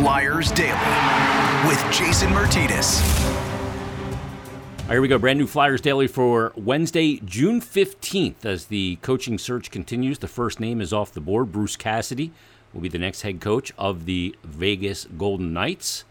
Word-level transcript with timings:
Flyers 0.00 0.50
Daily 0.52 1.68
with 1.68 1.78
Jason 1.92 2.30
Martinez. 2.30 3.02
Right, 4.86 4.92
here 4.92 5.02
we 5.02 5.08
go. 5.08 5.18
Brand 5.18 5.38
new 5.38 5.46
Flyers 5.46 5.82
Daily 5.82 6.06
for 6.06 6.54
Wednesday, 6.56 7.20
June 7.22 7.60
15th. 7.60 8.46
As 8.46 8.64
the 8.64 8.96
coaching 9.02 9.36
search 9.36 9.70
continues, 9.70 10.20
the 10.20 10.26
first 10.26 10.58
name 10.58 10.80
is 10.80 10.94
off 10.94 11.12
the 11.12 11.20
board. 11.20 11.52
Bruce 11.52 11.76
Cassidy 11.76 12.32
will 12.72 12.80
be 12.80 12.88
the 12.88 12.96
next 12.96 13.20
head 13.20 13.42
coach 13.42 13.74
of 13.76 14.06
the 14.06 14.34
Vegas 14.42 15.06
Golden 15.18 15.52
Knights. 15.52 16.06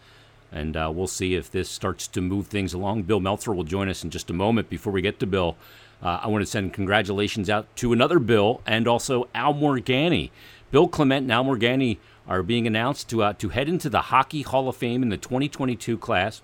And 0.52 0.76
uh, 0.76 0.92
we'll 0.94 1.08
see 1.08 1.34
if 1.34 1.50
this 1.50 1.68
starts 1.68 2.06
to 2.06 2.20
move 2.20 2.46
things 2.46 2.72
along. 2.72 3.02
Bill 3.02 3.18
Meltzer 3.18 3.52
will 3.52 3.64
join 3.64 3.88
us 3.88 4.04
in 4.04 4.10
just 4.10 4.30
a 4.30 4.32
moment. 4.32 4.70
Before 4.70 4.92
we 4.92 5.02
get 5.02 5.18
to 5.18 5.26
Bill, 5.26 5.56
uh, 6.00 6.20
I 6.22 6.28
want 6.28 6.42
to 6.42 6.46
send 6.46 6.72
congratulations 6.72 7.50
out 7.50 7.66
to 7.78 7.92
another 7.92 8.20
Bill 8.20 8.62
and 8.68 8.86
also 8.86 9.28
Al 9.34 9.52
Morganti. 9.52 10.30
Bill 10.70 10.86
Clement 10.86 11.24
and 11.24 11.32
Al 11.32 11.44
Morganti 11.44 11.98
are 12.30 12.44
being 12.44 12.66
announced 12.66 13.08
to, 13.10 13.24
uh, 13.24 13.32
to 13.34 13.48
head 13.48 13.68
into 13.68 13.90
the 13.90 14.02
Hockey 14.02 14.42
Hall 14.42 14.68
of 14.68 14.76
Fame 14.76 15.02
in 15.02 15.08
the 15.08 15.16
2022 15.16 15.98
class. 15.98 16.40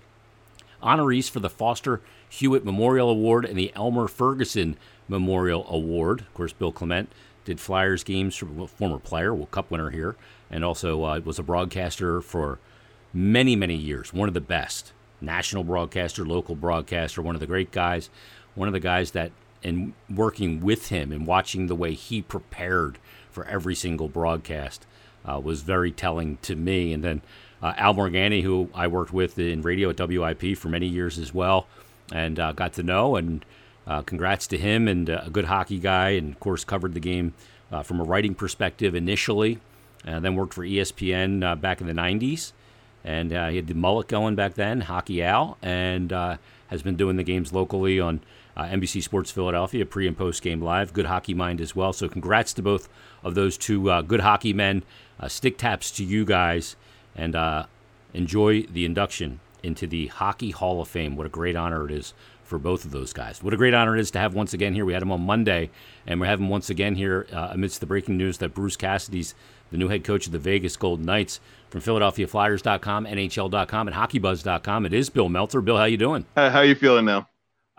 Honorees 0.83 1.29
for 1.29 1.39
the 1.39 1.49
Foster 1.49 2.01
Hewitt 2.29 2.65
Memorial 2.65 3.09
Award 3.09 3.45
and 3.45 3.57
the 3.57 3.71
Elmer 3.73 4.09
Ferguson 4.09 4.75
Memorial 5.07 5.65
Award. 5.69 6.19
Of 6.19 6.33
course, 6.33 6.51
Bill 6.51 6.73
Clement 6.73 7.09
did 7.45 7.61
Flyers 7.61 8.03
games, 8.03 8.35
former 8.35 8.99
player, 8.99 9.33
World 9.33 9.51
Cup 9.51 9.71
winner 9.71 9.89
here, 9.89 10.17
and 10.51 10.65
also 10.65 11.05
uh, 11.05 11.21
was 11.23 11.39
a 11.39 11.43
broadcaster 11.43 12.19
for 12.19 12.59
many, 13.13 13.55
many 13.55 13.75
years. 13.75 14.13
One 14.13 14.27
of 14.27 14.33
the 14.33 14.41
best. 14.41 14.91
National 15.21 15.63
broadcaster, 15.63 16.25
local 16.25 16.53
broadcaster, 16.53 17.21
one 17.21 17.33
of 17.33 17.41
the 17.41 17.47
great 17.47 17.71
guys. 17.71 18.09
One 18.55 18.67
of 18.67 18.73
the 18.73 18.81
guys 18.81 19.11
that, 19.11 19.31
in 19.63 19.93
working 20.13 20.59
with 20.59 20.89
him 20.89 21.13
and 21.13 21.25
watching 21.25 21.67
the 21.67 21.75
way 21.75 21.93
he 21.93 22.21
prepared 22.21 22.99
for 23.31 23.45
every 23.45 23.73
single 23.73 24.09
broadcast, 24.09 24.85
uh, 25.27 25.39
was 25.39 25.61
very 25.61 25.91
telling 25.91 26.37
to 26.43 26.55
me. 26.55 26.93
And 26.93 27.03
then 27.03 27.21
uh, 27.61 27.73
Al 27.77 27.93
Morganti, 27.93 28.43
who 28.43 28.69
I 28.73 28.87
worked 28.87 29.13
with 29.13 29.37
in 29.39 29.61
radio 29.61 29.89
at 29.89 29.99
WIP 29.99 30.57
for 30.57 30.69
many 30.69 30.87
years 30.87 31.17
as 31.17 31.33
well, 31.33 31.67
and 32.11 32.39
uh, 32.39 32.51
got 32.51 32.73
to 32.73 32.83
know. 32.83 33.15
And 33.15 33.43
uh, 33.85 34.01
congrats 34.01 34.47
to 34.47 34.57
him 34.57 34.87
and 34.87 35.09
uh, 35.09 35.21
a 35.25 35.29
good 35.29 35.45
hockey 35.45 35.79
guy, 35.79 36.09
and 36.11 36.33
of 36.33 36.39
course 36.39 36.63
covered 36.63 36.93
the 36.93 36.99
game 36.99 37.33
uh, 37.71 37.83
from 37.83 37.99
a 37.99 38.03
writing 38.03 38.35
perspective 38.35 38.95
initially, 38.95 39.59
and 40.05 40.23
then 40.23 40.35
worked 40.35 40.53
for 40.53 40.63
ESPN 40.63 41.59
back 41.61 41.81
in 41.81 41.87
the 41.87 41.93
'90s. 41.93 42.51
And 43.07 43.31
he 43.31 43.55
had 43.55 43.67
the 43.67 43.73
mullet 43.73 44.09
going 44.09 44.35
back 44.35 44.55
then, 44.55 44.81
Hockey 44.81 45.23
Al, 45.23 45.57
and 45.61 46.11
has 46.11 46.81
been 46.81 46.95
doing 46.95 47.15
the 47.15 47.23
games 47.23 47.53
locally 47.53 47.99
on 47.99 48.19
uh, 48.55 48.65
NBC 48.65 49.03
Sports 49.03 49.31
Philadelphia, 49.31 49.85
pre 49.85 50.07
and 50.07 50.17
post 50.17 50.41
game 50.41 50.61
live. 50.61 50.91
Good 50.91 51.05
hockey 51.05 51.33
mind 51.33 51.61
as 51.61 51.75
well. 51.75 51.93
So 51.93 52.09
congrats 52.09 52.53
to 52.53 52.61
both 52.61 52.89
of 53.23 53.35
those 53.35 53.57
two 53.57 53.89
uh, 53.89 54.01
good 54.01 54.21
hockey 54.21 54.51
men. 54.51 54.83
Uh, 55.19 55.27
stick 55.27 55.57
taps 55.57 55.91
to 55.91 56.03
you 56.03 56.25
guys, 56.25 56.75
and 57.15 57.35
uh, 57.35 57.65
enjoy 58.13 58.63
the 58.63 58.83
induction 58.83 59.39
into 59.63 59.85
the 59.85 60.07
Hockey 60.07 60.51
Hall 60.51 60.81
of 60.81 60.87
Fame. 60.87 61.15
What 61.15 61.27
a 61.27 61.29
great 61.29 61.55
honor 61.55 61.85
it 61.85 61.91
is 61.91 62.13
for 62.43 62.57
both 62.57 62.85
of 62.85 62.91
those 62.91 63.13
guys. 63.13 63.43
What 63.43 63.53
a 63.53 63.57
great 63.57 63.73
honor 63.73 63.95
it 63.95 63.99
is 63.99 64.09
to 64.11 64.19
have 64.19 64.33
once 64.33 64.53
again 64.53 64.73
here. 64.73 64.85
We 64.85 64.93
had 64.93 65.01
him 65.01 65.11
on 65.11 65.21
Monday, 65.21 65.69
and 66.07 66.19
we're 66.19 66.27
having 66.27 66.47
once 66.47 66.69
again 66.69 66.95
here 66.95 67.27
uh, 67.31 67.49
amidst 67.51 67.79
the 67.79 67.85
breaking 67.85 68.17
news 68.17 68.37
that 68.39 68.53
Bruce 68.53 68.77
Cassidy's 68.77 69.35
the 69.71 69.77
new 69.77 69.87
head 69.87 70.03
coach 70.03 70.25
of 70.25 70.31
the 70.31 70.39
Vegas 70.39 70.77
Golden 70.77 71.05
Knights 71.05 71.39
from 71.69 71.81
PhiladelphiaFlyers.com, 71.81 73.05
NHL.com, 73.05 73.87
and 73.87 73.95
HockeyBuzz.com. 73.95 74.85
It 74.85 74.93
is 74.93 75.09
Bill 75.09 75.29
Meltzer. 75.29 75.61
Bill, 75.61 75.77
how 75.77 75.85
you 75.85 75.97
doing? 75.97 76.25
How, 76.35 76.49
how 76.49 76.61
you 76.61 76.75
feeling 76.75 77.05
now? 77.05 77.27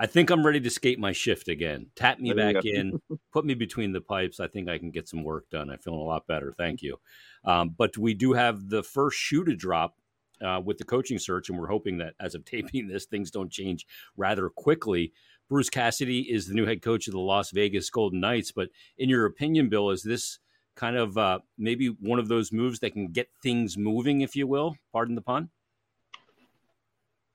I 0.01 0.07
think 0.07 0.31
I'm 0.31 0.47
ready 0.47 0.61
to 0.61 0.71
skate 0.71 1.01
my 1.01 1.11
shift 1.11 1.49
again. 1.49 1.87
Tap 1.97 2.21
me 2.21 2.33
back 2.33 2.65
in, 2.65 3.01
put 3.33 3.45
me 3.45 3.55
between 3.55 3.93
the 3.93 4.01
pipes. 4.01 4.39
I 4.39 4.47
think 4.47 4.69
I 4.69 4.79
can 4.79 4.91
get 4.91 5.09
some 5.09 5.25
work 5.25 5.51
done. 5.51 5.71
I'm 5.71 5.79
feeling 5.79 5.99
a 5.99 6.05
lot 6.05 6.27
better. 6.29 6.55
Thank 6.57 6.83
you. 6.83 7.01
Um, 7.45 7.75
but 7.77 7.99
we 7.99 8.15
do 8.15 8.33
have 8.33 8.69
the 8.69 8.85
first 8.85 9.19
shoe 9.19 9.45
to 9.45 9.57
drop 9.57 9.97
uh, 10.41 10.61
with 10.65 10.79
the 10.79 10.85
coaching 10.85 11.19
search, 11.19 11.49
and 11.49 11.59
we're 11.59 11.67
hoping 11.67 11.99
that 11.99 12.15
as 12.21 12.37
of 12.37 12.45
taping 12.45 12.87
this, 12.87 13.07
things 13.07 13.33
don't 13.33 13.51
change 13.51 13.87
rather 14.17 14.49
quickly. 14.49 15.13
Bruce 15.49 15.71
Cassidy 15.71 16.21
is 16.21 16.47
the 16.47 16.55
new 16.55 16.67
head 16.67 16.83
coach 16.83 17.09
of 17.09 17.13
the 17.13 17.19
Las 17.19 17.51
Vegas 17.51 17.91
Golden 17.91 18.21
Knights. 18.21 18.53
But 18.53 18.69
in 18.99 19.09
your 19.09 19.27
opinion, 19.27 19.69
Bill, 19.69 19.91
is 19.91 20.03
this 20.03 20.39
kind 20.79 20.97
of 20.97 21.19
uh, 21.19 21.41
maybe 21.59 21.89
one 21.89 22.19
of 22.19 22.29
those 22.29 22.53
moves 22.53 22.79
that 22.81 22.93
can 22.93 23.09
get 23.09 23.29
things 23.43 23.77
moving, 23.77 24.21
if 24.21 24.37
you 24.37 24.47
will? 24.47 24.77
Pardon 24.93 25.15
the 25.15 25.21
pun. 25.21 25.51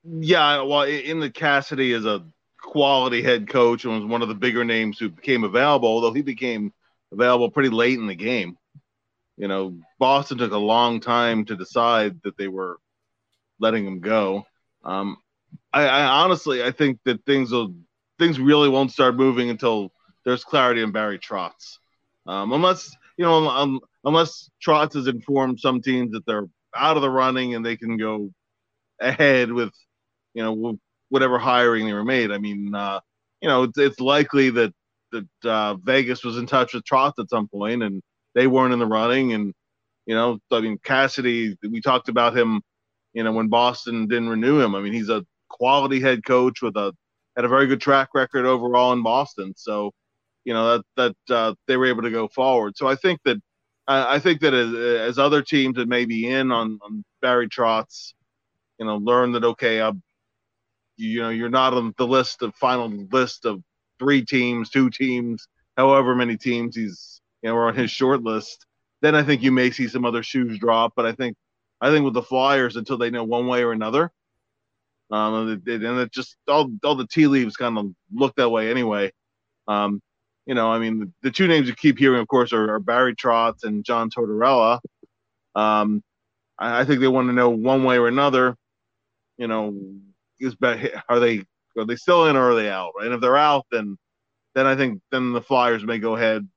Yeah, 0.04 0.62
well, 0.62 0.84
in 0.84 1.20
the 1.20 1.30
Cassidy 1.30 1.92
is 1.92 2.06
a 2.06 2.26
quality 2.62 3.22
head 3.22 3.48
coach 3.48 3.84
and 3.84 3.94
was 3.94 4.06
one 4.06 4.22
of 4.22 4.30
the 4.30 4.36
bigger 4.36 4.64
names 4.64 4.98
who 4.98 5.09
became 5.09 5.44
available, 5.44 5.90
although 5.90 6.14
he 6.14 6.22
became 6.22 6.74
available 7.12 7.52
pretty 7.52 7.70
late 7.70 8.00
in 8.00 8.08
the 8.08 8.16
game. 8.16 8.58
You 9.38 9.48
know, 9.48 9.78
Boston 10.00 10.38
took 10.38 10.52
a 10.52 10.58
long 10.58 11.00
time 11.00 11.46
to 11.46 11.56
decide 11.56 12.22
that 12.24 12.38
they 12.38 12.48
were 12.48 12.78
letting 13.59 13.86
him 13.86 14.00
go. 14.00 14.46
Um, 14.84 15.18
I, 15.72 15.88
I 15.88 16.06
honestly, 16.24 16.64
I 16.64 16.72
think 16.72 17.00
that 17.06 17.26
things 17.26 17.52
will 17.52 17.74
things 18.20 18.40
really 18.40 18.70
won't 18.70 18.92
start 18.92 19.16
moving 19.16 19.50
until 19.50 19.92
there's 20.24 20.44
clarity 20.44 20.82
in 20.82 20.92
Barry 20.92 21.20
Trotz. 21.20 21.78
Um, 22.26 22.53
unless 22.53 22.96
you 23.18 23.25
know, 23.25 23.47
um, 23.50 23.79
unless 24.03 24.50
Trotz 24.66 24.94
has 24.94 25.07
informed 25.07 25.59
some 25.59 25.81
teams 25.81 26.12
that 26.12 26.25
they're 26.25 26.47
out 26.75 26.97
of 26.97 27.01
the 27.01 27.09
running 27.09 27.56
and 27.56 27.66
they 27.66 27.78
can 27.78 27.97
go 27.97 28.31
ahead 29.00 29.51
with, 29.51 29.72
you 30.34 30.44
know, 30.44 30.78
whatever 31.09 31.38
hiring 31.38 31.85
they 31.85 31.94
were 31.94 32.03
made. 32.03 32.31
I 32.31 32.38
mean, 32.38 32.73
uh, 32.73 33.00
you 33.41 33.47
know, 33.47 33.63
it's, 33.63 33.78
it's 33.78 34.00
likely 34.00 34.50
that 34.52 34.73
that 35.12 35.28
uh, 35.46 35.75
Vegas 35.75 36.23
was 36.23 36.38
in 36.38 36.47
touch 36.47 36.73
with 36.73 36.84
Trotz 36.84 37.19
at 37.19 37.29
some 37.29 37.47
point, 37.47 37.84
and 37.84 38.02
they 38.34 38.47
weren't 38.47 38.73
in 38.73 38.79
the 38.79 38.88
running. 38.88 39.34
And 39.34 39.53
you 40.06 40.16
know, 40.16 40.40
I 40.52 40.62
mean, 40.62 40.79
Cassidy, 40.84 41.56
we 41.62 41.81
talked 41.81 42.09
about 42.09 42.35
him, 42.35 42.62
you 43.13 43.23
know, 43.23 43.31
when 43.31 43.47
Boston 43.47 44.07
didn't 44.07 44.29
renew 44.29 44.59
him. 44.59 44.75
I 44.75 44.81
mean, 44.81 44.94
he's 44.94 45.09
a 45.09 45.23
quality 45.50 46.00
head 46.00 46.25
coach 46.25 46.62
with 46.62 46.75
a 46.75 46.94
had 47.35 47.46
a 47.46 47.50
very 47.50 47.68
good 47.68 47.81
track 47.81 48.09
record 48.13 48.46
overall 48.46 48.94
in 48.94 49.03
Boston. 49.03 49.53
So, 49.56 49.91
you 50.46 50.54
know, 50.54 50.78
that 50.78 51.16
that 51.28 51.36
uh, 51.36 51.56
they 51.68 51.78
were 51.78 51.86
able 51.86 52.04
to 52.04 52.12
go 52.12 52.28
forward. 52.28 52.76
So 52.78 52.88
I 52.88 52.96
think 52.96 53.20
that 53.26 53.42
I 53.88 54.20
think 54.20 54.40
that 54.42 54.54
as, 54.54 54.74
as 54.74 55.20
other 55.20 55.42
teams 55.42 55.76
that 55.76 55.90
may 55.90 56.06
be 56.06 56.30
in 56.30 56.52
on, 56.52 56.80
on 56.81 57.04
Barry 57.22 57.50
Trotz, 57.50 58.14
you 58.80 58.86
know, 58.86 58.98
learn 58.98 59.34
that 59.34 59.44
okay, 59.44 59.82
I'm 59.82 60.02
you 60.96 61.22
know 61.22 61.30
you're 61.30 61.50
not 61.50 61.74
on 61.74 61.94
the 61.98 62.08
list 62.08 62.42
of 62.42 62.56
final 62.56 62.88
list 63.12 63.46
of 63.46 63.62
three 64.00 64.24
teams, 64.24 64.70
two 64.70 64.90
teams, 64.90 65.48
however 65.78 66.16
many 66.16 66.38
teams 66.38 66.76
he's 66.76 67.22
you 67.42 67.50
know 67.50 67.56
are 67.56 67.68
on 67.68 67.76
his 67.76 67.92
short 67.92 68.24
list, 68.24 68.66
then 69.02 69.16
I 69.16 69.24
think 69.24 69.42
you 69.42 69.52
may 69.52 69.70
see 69.72 69.88
some 69.88 70.06
other 70.06 70.24
shoes 70.24 70.58
drop. 70.59 70.94
But 70.96 71.06
I 71.06 71.12
think 71.12 71.36
I 71.82 71.90
think 71.90 72.06
with 72.06 72.14
the 72.14 72.24
Flyers 72.24 72.78
until 72.78 72.98
they 72.98 73.09
know 73.09 73.26
one 73.26 73.48
way 73.48 73.64
or 73.64 73.74
another, 73.74 74.12
um, 75.12 75.50
and 75.50 75.68
it 75.68 76.12
just 76.12 76.38
all 76.48 76.72
all 76.84 76.96
the 76.96 77.08
tea 77.08 77.28
leaves 77.28 77.58
kind 77.58 77.78
of 77.78 77.88
look 78.14 78.36
that 78.38 78.50
way 78.50 78.72
anyway. 78.72 79.12
Um, 79.68 80.02
you 80.46 80.56
know, 80.56 80.72
I 80.72 80.80
mean, 80.80 81.00
the, 81.00 81.12
the, 81.24 81.31
two 81.31 81.48
names 81.48 81.68
you 81.68 81.76
keep 81.76 81.98
hearing, 81.98 82.20
of 82.20 82.28
course, 82.28 82.52
are, 82.52 82.74
are 82.74 82.80
Barry 82.80 83.16
Trotz 83.16 83.64
and 83.64 83.84
John 83.86 84.09
Tortorella. 84.09 84.80
Um, 85.56 86.04
I, 86.58 86.81
I 86.81 86.86
think 86.86 87.00
they 87.00 87.08
want 87.08 87.30
to 87.30 87.34
know 87.34 87.50
one 87.50 87.84
way 87.84 87.98
or 87.98 88.08
another. 88.08 88.56
You 89.38 89.48
know, 89.48 89.74
is 90.40 90.56
are 90.62 91.20
they 91.20 91.44
are 91.78 91.86
they 91.86 91.96
still 91.96 92.28
in 92.28 92.36
or 92.36 92.52
are 92.52 92.56
they 92.56 92.70
out? 92.70 92.92
Right? 92.98 93.06
And 93.06 93.16
if 93.16 93.22
they're 93.22 93.38
out, 93.38 93.66
then 93.72 93.98
then 94.56 94.68
I 94.68 94.76
think 94.76 95.02
then 95.12 95.34
the 95.34 95.42
Flyers 95.42 95.84
may 95.84 95.98
go 95.98 96.16
ahead, 96.16 96.48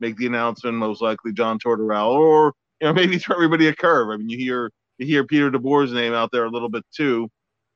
make 0.00 0.16
the 0.16 0.26
announcement. 0.26 0.76
Most 0.76 1.02
likely 1.02 1.32
John 1.32 1.58
Tortorella, 1.58 2.14
or 2.14 2.54
you 2.80 2.86
know 2.86 2.92
maybe 2.94 3.18
throw 3.18 3.36
everybody 3.36 3.68
a 3.68 3.74
curve. 3.74 4.10
I 4.10 4.16
mean, 4.16 4.28
you 4.28 4.38
hear 4.38 4.70
you 4.98 5.06
hear 5.06 5.24
Peter 5.24 5.50
DeBoer's 5.50 5.92
name 5.92 6.12
out 6.12 6.30
there 6.30 6.44
a 6.44 6.50
little 6.50 6.68
bit 6.68 6.84
too, 6.94 7.28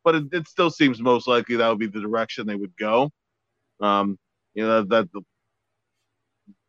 but 0.04 0.14
it, 0.14 0.24
it 0.32 0.48
still 0.48 0.70
seems 0.70 1.00
most 1.00 1.26
likely 1.26 1.56
that 1.56 1.68
would 1.68 1.78
be 1.78 1.86
the 1.86 2.00
direction 2.00 2.46
they 2.46 2.54
would 2.54 2.76
go. 2.76 3.10
Um, 3.80 4.18
you 4.54 4.64
know 4.64 4.82
that, 4.84 5.10
that 5.12 5.24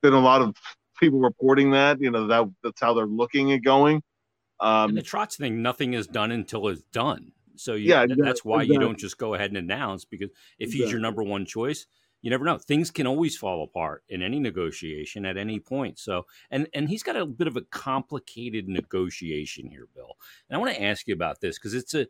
been 0.06 0.14
a 0.14 0.20
lot 0.20 0.42
of 0.42 0.56
people 1.00 1.20
reporting 1.20 1.72
that. 1.72 2.00
You 2.00 2.12
know 2.12 2.28
that 2.28 2.52
that's 2.64 2.82
how 2.82 2.94
they're 2.94 3.06
looking 3.06 3.52
at 3.52 3.64
going. 3.64 4.02
Um, 4.60 4.90
and 4.90 4.98
the 4.98 5.02
Trotz 5.02 5.38
thing, 5.38 5.62
nothing 5.62 5.94
is 5.94 6.08
done 6.08 6.32
until 6.32 6.68
it's 6.70 6.82
done. 6.94 7.32
So 7.58 7.74
you, 7.74 7.90
yeah, 7.90 8.06
that's 8.08 8.44
why 8.44 8.62
exactly. 8.62 8.74
you 8.74 8.80
don't 8.80 9.00
just 9.00 9.18
go 9.18 9.34
ahead 9.34 9.50
and 9.50 9.58
announce 9.58 10.06
because 10.06 10.30
if 10.60 10.68
exactly. 10.68 10.84
he's 10.84 10.92
your 10.92 11.02
number 11.02 11.24
one 11.24 11.46
choice, 11.46 11.88
you 12.22 12.30
never 12.30 12.44
know. 12.44 12.58
Things 12.58 12.92
can 12.92 13.08
always 13.08 13.38
fall 13.38 13.64
apart 13.64 14.04
in 14.10 14.22
any 14.22 14.40
negotiation 14.40 15.26
at 15.26 15.38
any 15.38 15.60
point. 15.60 16.00
So, 16.00 16.26
and 16.52 16.68
and 16.74 16.90
he's 16.90 17.04
got 17.04 17.16
a 17.16 17.26
bit 17.26 17.48
of 17.48 17.58
a 17.58 17.62
complicated 17.62 18.68
negotiation 18.68 19.70
here, 19.70 19.88
Bill. 19.94 20.16
And 20.50 20.58
I 20.58 20.60
want 20.60 20.76
to 20.76 20.84
ask 20.84 21.08
you 21.08 21.14
about 21.14 21.42
this 21.42 21.58
because 21.58 21.74
it's 21.74 21.94
a 21.94 22.08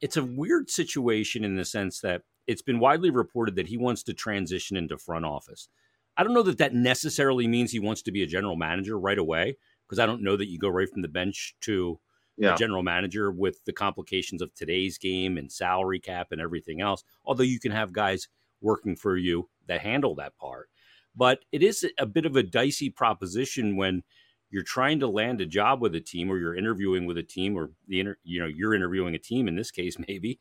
it's 0.00 0.16
a 0.16 0.24
weird 0.24 0.70
situation 0.70 1.44
in 1.44 1.56
the 1.56 1.64
sense 1.64 2.00
that 2.00 2.22
it's 2.46 2.62
been 2.62 2.80
widely 2.80 3.10
reported 3.10 3.56
that 3.56 3.68
he 3.68 3.76
wants 3.76 4.02
to 4.04 4.12
transition 4.12 4.76
into 4.76 4.98
front 4.98 5.24
office. 5.24 5.68
I 6.16 6.22
don't 6.22 6.34
know 6.34 6.42
that 6.42 6.58
that 6.58 6.74
necessarily 6.74 7.46
means 7.46 7.72
he 7.72 7.80
wants 7.80 8.02
to 8.02 8.12
be 8.12 8.22
a 8.22 8.26
general 8.26 8.56
manager 8.56 8.98
right 8.98 9.18
away 9.18 9.56
because 9.86 9.98
I 9.98 10.06
don't 10.06 10.22
know 10.22 10.36
that 10.36 10.48
you 10.48 10.58
go 10.58 10.68
right 10.68 10.88
from 10.88 11.02
the 11.02 11.08
bench 11.08 11.54
to 11.62 11.98
yeah. 12.36 12.54
general 12.56 12.82
manager 12.82 13.30
with 13.30 13.64
the 13.64 13.72
complications 13.72 14.42
of 14.42 14.54
today's 14.54 14.98
game 14.98 15.36
and 15.36 15.50
salary 15.50 16.00
cap 16.00 16.28
and 16.30 16.40
everything 16.40 16.80
else. 16.80 17.04
Although 17.24 17.44
you 17.44 17.60
can 17.60 17.72
have 17.72 17.92
guys 17.92 18.28
working 18.60 18.96
for 18.96 19.16
you 19.16 19.48
that 19.66 19.80
handle 19.80 20.14
that 20.16 20.36
part. 20.36 20.68
But 21.16 21.44
it 21.52 21.62
is 21.62 21.86
a 21.98 22.06
bit 22.06 22.26
of 22.26 22.36
a 22.36 22.42
dicey 22.42 22.90
proposition 22.90 23.76
when 23.76 24.02
you're 24.50 24.62
trying 24.62 25.00
to 25.00 25.08
land 25.08 25.40
a 25.40 25.46
job 25.46 25.80
with 25.80 25.94
a 25.94 26.00
team 26.00 26.30
or 26.30 26.38
you're 26.38 26.56
interviewing 26.56 27.06
with 27.06 27.18
a 27.18 27.22
team 27.22 27.56
or 27.56 27.70
the 27.88 28.00
inter, 28.00 28.16
you 28.22 28.40
know 28.40 28.46
you're 28.46 28.74
interviewing 28.74 29.14
a 29.14 29.18
team 29.18 29.48
in 29.48 29.56
this 29.56 29.70
case 29.70 29.96
maybe 30.08 30.38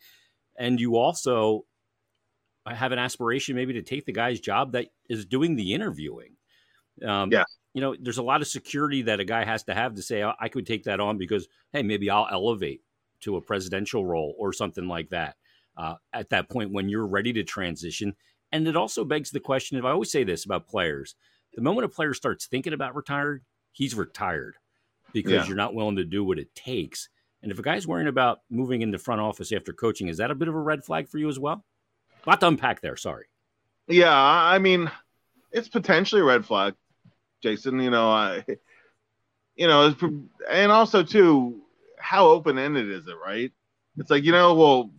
and 0.57 0.79
you 0.79 0.95
also 0.95 1.65
have 2.67 2.91
an 2.91 2.99
aspiration 2.99 3.55
maybe 3.55 3.73
to 3.73 3.81
take 3.81 4.05
the 4.05 4.11
guy's 4.11 4.39
job 4.39 4.71
that 4.71 4.87
is 5.09 5.25
doing 5.25 5.55
the 5.55 5.73
interviewing 5.73 6.35
um, 7.05 7.31
yeah 7.31 7.43
you 7.73 7.81
know 7.81 7.95
there's 7.99 8.19
a 8.19 8.23
lot 8.23 8.41
of 8.41 8.47
security 8.47 9.01
that 9.01 9.19
a 9.19 9.25
guy 9.25 9.43
has 9.43 9.63
to 9.63 9.73
have 9.73 9.95
to 9.95 10.01
say 10.01 10.23
i 10.39 10.47
could 10.47 10.65
take 10.65 10.83
that 10.83 10.99
on 10.99 11.17
because 11.17 11.47
hey 11.71 11.81
maybe 11.81 12.09
i'll 12.09 12.27
elevate 12.31 12.81
to 13.19 13.35
a 13.37 13.41
presidential 13.41 14.05
role 14.05 14.35
or 14.37 14.53
something 14.53 14.87
like 14.87 15.09
that 15.09 15.35
uh, 15.77 15.95
at 16.13 16.29
that 16.29 16.49
point 16.49 16.71
when 16.71 16.87
you're 16.87 17.07
ready 17.07 17.33
to 17.33 17.43
transition 17.43 18.15
and 18.51 18.67
it 18.67 18.75
also 18.77 19.03
begs 19.03 19.31
the 19.31 19.39
question 19.39 19.77
if 19.77 19.85
i 19.85 19.89
always 19.89 20.11
say 20.11 20.23
this 20.23 20.45
about 20.45 20.67
players 20.67 21.15
the 21.55 21.61
moment 21.61 21.85
a 21.85 21.89
player 21.89 22.13
starts 22.13 22.45
thinking 22.45 22.73
about 22.73 22.95
retired 22.95 23.43
he's 23.71 23.95
retired 23.95 24.55
because 25.13 25.31
yeah. 25.31 25.45
you're 25.45 25.55
not 25.55 25.75
willing 25.75 25.95
to 25.97 26.03
do 26.03 26.23
what 26.23 26.39
it 26.39 26.53
takes. 26.55 27.09
And 27.41 27.51
if 27.51 27.59
a 27.59 27.61
guy's 27.61 27.87
worrying 27.87 28.07
about 28.07 28.39
moving 28.49 28.81
into 28.81 28.97
front 28.97 29.21
office 29.21 29.51
after 29.51 29.73
coaching, 29.73 30.07
is 30.07 30.17
that 30.17 30.31
a 30.31 30.35
bit 30.35 30.47
of 30.47 30.55
a 30.55 30.59
red 30.59 30.83
flag 30.83 31.07
for 31.07 31.17
you 31.17 31.29
as 31.29 31.39
well? 31.39 31.63
A 32.25 32.29
lot 32.29 32.39
to 32.41 32.47
unpack 32.47 32.81
there. 32.81 32.95
Sorry. 32.95 33.25
Yeah, 33.87 34.15
I 34.15 34.59
mean, 34.59 34.89
it's 35.51 35.67
potentially 35.67 36.21
a 36.21 36.25
red 36.25 36.45
flag, 36.45 36.75
Jason. 37.41 37.79
You 37.79 37.89
know, 37.89 38.09
I, 38.09 38.45
you 39.55 39.67
know, 39.67 39.93
and 40.49 40.71
also 40.71 41.03
too, 41.03 41.61
how 41.99 42.27
open 42.27 42.57
ended 42.57 42.89
is 42.89 43.07
it? 43.07 43.15
Right? 43.23 43.51
It's 43.97 44.09
like 44.09 44.23
you 44.23 44.31
know, 44.31 44.55
we'll 44.55 44.91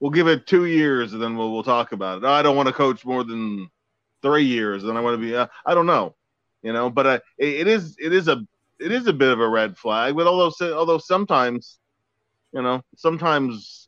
we'll 0.00 0.10
give 0.10 0.28
it 0.28 0.46
two 0.46 0.66
years 0.66 1.12
and 1.12 1.22
then 1.22 1.36
we'll 1.36 1.52
we'll 1.52 1.62
talk 1.62 1.92
about 1.92 2.18
it. 2.18 2.24
I 2.24 2.42
don't 2.42 2.56
want 2.56 2.68
to 2.68 2.74
coach 2.74 3.04
more 3.04 3.24
than 3.24 3.70
three 4.22 4.44
years, 4.44 4.84
and 4.84 4.96
I 4.96 5.00
want 5.00 5.14
to 5.14 5.26
be. 5.26 5.36
Uh, 5.36 5.46
I 5.64 5.74
don't 5.74 5.86
know 5.86 6.14
you 6.66 6.72
know. 6.72 6.90
But 6.90 7.06
uh, 7.06 7.20
it, 7.38 7.60
it 7.60 7.68
is 7.68 7.96
it 7.98 8.12
is 8.12 8.28
a 8.28 8.44
it 8.78 8.92
is 8.92 9.06
a 9.06 9.12
bit 9.12 9.32
of 9.32 9.40
a 9.40 9.48
red 9.48 9.78
flag. 9.78 10.16
But 10.16 10.26
although 10.26 10.52
although 10.74 10.98
sometimes, 10.98 11.78
you 12.52 12.60
know, 12.60 12.82
sometimes 12.96 13.85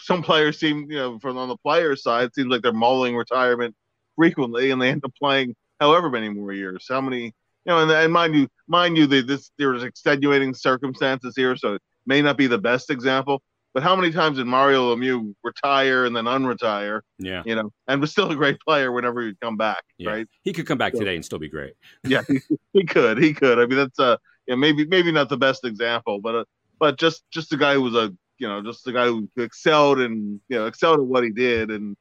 some 0.00 0.22
players 0.22 0.58
seem 0.58 0.90
you 0.90 0.96
know 0.96 1.18
from 1.18 1.36
on 1.36 1.48
the 1.48 1.56
player 1.56 1.96
side 1.96 2.26
it 2.26 2.34
seems 2.34 2.48
like 2.48 2.62
they're 2.62 2.72
mulling 2.72 3.16
retirement 3.16 3.74
frequently, 4.18 4.70
and 4.70 4.82
they 4.82 4.90
end 4.90 5.04
up 5.04 5.12
playing 5.18 5.54
however 5.80 6.10
many 6.10 6.28
more 6.28 6.52
years. 6.52 6.86
How 6.88 7.00
many? 7.00 7.32
You 7.64 7.74
know, 7.74 7.78
and, 7.78 7.90
and 7.90 8.12
mind 8.12 8.34
you, 8.34 8.48
mind 8.66 8.96
you, 8.96 9.06
that 9.06 9.26
this 9.26 9.50
there's 9.58 9.82
extenuating 9.82 10.54
circumstances 10.54 11.34
here, 11.36 11.56
so 11.56 11.74
it 11.74 11.82
may 12.06 12.20
not 12.20 12.36
be 12.36 12.46
the 12.46 12.58
best 12.58 12.90
example. 12.90 13.42
But 13.74 13.82
how 13.82 13.94
many 13.94 14.10
times 14.10 14.38
did 14.38 14.46
Mario 14.46 14.94
Lemieux 14.94 15.34
retire 15.44 16.06
and 16.06 16.16
then 16.16 16.24
unretire? 16.24 17.02
Yeah. 17.18 17.42
You 17.44 17.54
know, 17.54 17.70
and 17.86 18.00
was 18.00 18.10
still 18.10 18.30
a 18.30 18.34
great 18.34 18.58
player 18.60 18.90
whenever 18.90 19.20
he'd 19.20 19.38
come 19.40 19.56
back, 19.56 19.84
yeah. 19.98 20.10
right? 20.10 20.26
He 20.42 20.52
could 20.52 20.66
come 20.66 20.78
back 20.78 20.94
so, 20.94 21.00
today 21.00 21.14
and 21.14 21.24
still 21.24 21.38
be 21.38 21.50
great. 21.50 21.74
yeah, 22.04 22.22
he, 22.26 22.40
he, 22.72 22.84
could. 22.84 23.18
He 23.18 23.34
could. 23.34 23.58
I 23.58 23.66
mean, 23.66 23.76
that's 23.76 23.98
uh, 23.98 24.16
yeah, 24.46 24.56
maybe 24.56 24.86
maybe 24.86 25.12
not 25.12 25.28
the 25.28 25.36
best 25.36 25.64
example, 25.64 26.20
but 26.20 26.34
uh, 26.34 26.44
but 26.80 26.98
just 26.98 27.22
just 27.30 27.52
a 27.52 27.56
guy 27.56 27.74
who 27.74 27.82
was 27.82 27.94
a 27.94 28.12
you 28.38 28.48
know 28.48 28.62
just 28.62 28.84
the 28.84 28.92
guy 28.92 29.06
who 29.06 29.28
excelled 29.36 29.98
and 29.98 30.40
you 30.48 30.58
know 30.58 30.66
excelled 30.66 31.00
at 31.00 31.06
what 31.06 31.24
he 31.24 31.30
did 31.30 31.70
and 31.70 31.96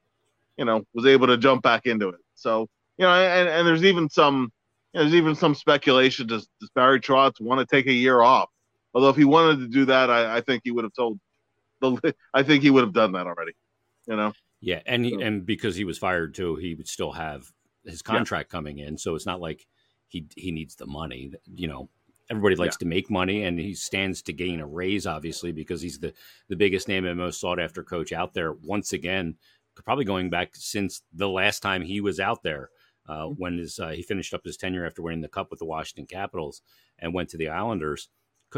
you 0.58 0.66
know 0.66 0.84
was 0.94 1.06
able 1.06 1.28
to 1.28 1.38
jump 1.38 1.64
back 1.64 1.86
into 1.86 2.10
it. 2.10 2.20
So 2.36 2.68
you 2.98 3.06
know, 3.06 3.12
and 3.12 3.50
and 3.50 3.68
there's 3.68 3.84
even 3.84 4.10
some 4.10 4.52
you 4.94 5.00
know, 5.00 5.04
there's 5.04 5.16
even 5.16 5.36
some 5.36 5.56
speculation 5.56 6.28
does, 6.28 6.48
does 6.60 6.70
Barry 6.72 7.00
Trotz 7.00 7.40
want 7.40 7.60
to 7.60 7.76
take 7.76 7.88
a 7.88 7.94
year 7.94 8.22
off? 8.22 8.50
Although 8.94 9.10
if 9.10 9.16
he 9.16 9.26
wanted 9.26 9.60
to 9.60 9.68
do 9.68 9.86
that, 9.86 10.10
I, 10.10 10.38
I 10.38 10.42
think 10.42 10.62
he 10.64 10.72
would 10.72 10.84
have 10.84 10.94
told 10.94 11.20
the, 11.82 12.16
I 12.34 12.44
think 12.44 12.64
he 12.64 12.70
would 12.70 12.84
have 12.84 12.94
done 12.94 13.12
that 13.14 13.28
already. 13.28 13.54
You 14.08 14.16
know. 14.16 14.34
Yeah, 14.60 14.82
and 14.86 15.06
he, 15.06 15.22
and 15.22 15.46
because 15.46 15.76
he 15.76 15.84
was 15.84 16.00
fired 16.00 16.34
too, 16.34 16.56
he 16.56 16.74
would 16.74 16.88
still 16.88 17.12
have 17.12 17.52
his 17.86 18.02
contract 18.02 18.50
yeah. 18.50 18.58
coming 18.58 18.80
in. 18.80 18.98
So 18.98 19.14
it's 19.14 19.26
not 19.26 19.40
like 19.40 19.68
he 20.08 20.26
he 20.36 20.52
needs 20.52 20.76
the 20.76 20.88
money. 20.88 21.34
You 21.46 21.68
know, 21.68 21.90
everybody 22.30 22.56
likes 22.56 22.76
yeah. 22.76 22.80
to 22.80 22.86
make 22.86 23.10
money, 23.10 23.44
and 23.44 23.60
he 23.60 23.74
stands 23.74 24.22
to 24.24 24.34
gain 24.34 24.60
a 24.60 24.68
raise, 24.68 25.06
obviously, 25.08 25.52
because 25.52 25.82
he's 25.82 26.00
the 26.00 26.14
the 26.50 26.56
biggest 26.56 26.88
name 26.88 27.06
and 27.06 27.18
most 27.18 27.40
sought 27.40 27.60
after 27.60 27.84
coach 27.84 28.12
out 28.12 28.34
there. 28.34 28.54
Once 28.54 28.94
again, 28.94 29.36
probably 29.76 30.06
going 30.06 30.30
back 30.30 30.52
since 30.56 31.02
the 31.14 31.30
last 31.30 31.62
time 31.62 31.82
he 31.82 32.02
was 32.02 32.20
out 32.20 32.44
there. 32.44 32.70
Uh, 33.10 33.22
mm-hmm. 33.22 33.42
when 33.42 33.58
his, 33.58 33.80
uh, 33.80 33.88
he 33.88 34.04
finished 34.04 34.34
up 34.34 34.44
his 34.44 34.58
tenure 34.58 34.86
after 34.86 35.02
winning 35.02 35.22
the 35.22 35.30
cup 35.30 35.50
with 35.50 35.60
the 35.60 35.66
Washington 35.66 36.06
Capitals 36.06 36.62
and 37.00 37.14
went 37.14 37.30
to 37.30 37.38
the 37.38 37.48
Islanders. 37.48 38.10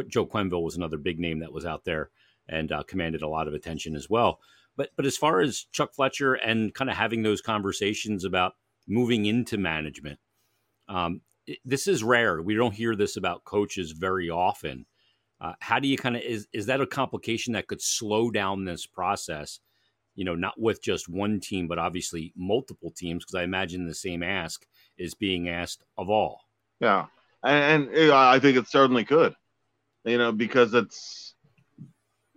Joe 0.08 0.26
Quenneville 0.26 0.64
was 0.64 0.76
another 0.76 0.98
big 0.98 1.20
name 1.20 1.40
that 1.42 1.54
was 1.54 1.68
out 1.68 1.86
there 1.86 2.10
and 2.48 2.72
uh, 2.72 2.84
commanded 2.84 3.22
a 3.22 3.28
lot 3.28 3.48
of 3.48 3.54
attention 3.54 3.96
as 3.96 4.10
well. 4.10 4.40
But 4.76 4.90
but 4.96 5.06
as 5.06 5.18
far 5.18 5.42
as 5.42 5.66
Chuck 5.72 5.94
Fletcher 5.94 6.34
and 6.34 6.74
kind 6.74 6.90
of 6.90 6.96
having 6.96 7.22
those 7.22 7.42
conversations 7.42 8.26
about 8.26 8.54
moving 8.88 9.26
into 9.26 9.58
management, 9.58 10.20
um, 10.88 11.22
this 11.66 11.88
is 11.88 12.04
rare. 12.04 12.42
We 12.42 12.56
don't 12.56 12.74
hear 12.74 12.96
this 12.96 13.18
about 13.18 13.44
coaches 13.44 13.92
very 13.92 14.30
often. 14.30 14.86
Uh, 15.42 15.54
how 15.60 15.80
do 15.80 15.88
you 15.88 15.98
kind 15.98 16.16
of 16.16 16.22
is 16.22 16.48
is 16.52 16.66
that 16.66 16.82
a 16.82 16.88
complication 16.88 17.54
that 17.54 17.68
could 17.68 17.82
slow 17.82 18.30
down 18.30 18.66
this 18.66 18.86
process? 18.86 19.60
You 20.16 20.26
know, 20.26 20.36
not 20.36 20.60
with 20.60 20.82
just 20.82 21.08
one 21.08 21.40
team, 21.40 21.68
but 21.68 21.80
obviously 21.80 22.34
multiple 22.36 22.92
teams, 22.92 23.24
because 23.24 23.36
I 23.36 23.44
imagine 23.44 23.86
the 23.88 23.96
same 23.96 24.22
ask 24.22 24.66
is 24.98 25.14
being 25.14 25.48
asked 25.48 25.84
of 25.98 26.10
all. 26.10 26.42
Yeah, 26.82 27.06
and, 27.44 27.90
and 27.90 28.12
I 28.12 28.40
think 28.40 28.58
it 28.58 28.68
certainly 28.68 29.06
could. 29.06 29.34
You 30.04 30.18
know, 30.18 30.32
because 30.32 30.74
it's 30.74 31.36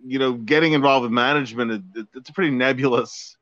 you 0.05 0.19
know, 0.19 0.33
getting 0.33 0.73
involved 0.73 1.03
with 1.03 1.11
management, 1.11 1.83
it, 1.95 2.07
it's 2.13 2.29
a 2.29 2.33
pretty 2.33 2.51
nebulous, 2.51 3.37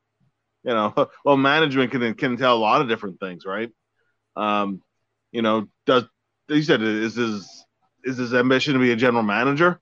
you 0.62 0.72
know, 0.72 0.94
well, 1.24 1.36
management 1.36 1.90
can, 1.90 2.14
can 2.14 2.36
tell 2.36 2.56
a 2.56 2.58
lot 2.58 2.80
of 2.80 2.88
different 2.88 3.18
things, 3.18 3.44
right? 3.44 3.70
Um, 4.36 4.82
you 5.32 5.42
know, 5.42 5.66
does, 5.86 6.04
he 6.48 6.62
said, 6.62 6.82
is 6.82 7.16
his, 7.16 7.64
is 8.04 8.18
his 8.18 8.34
ambition 8.34 8.74
to 8.74 8.80
be 8.80 8.92
a 8.92 8.96
general 8.96 9.22
manager? 9.22 9.80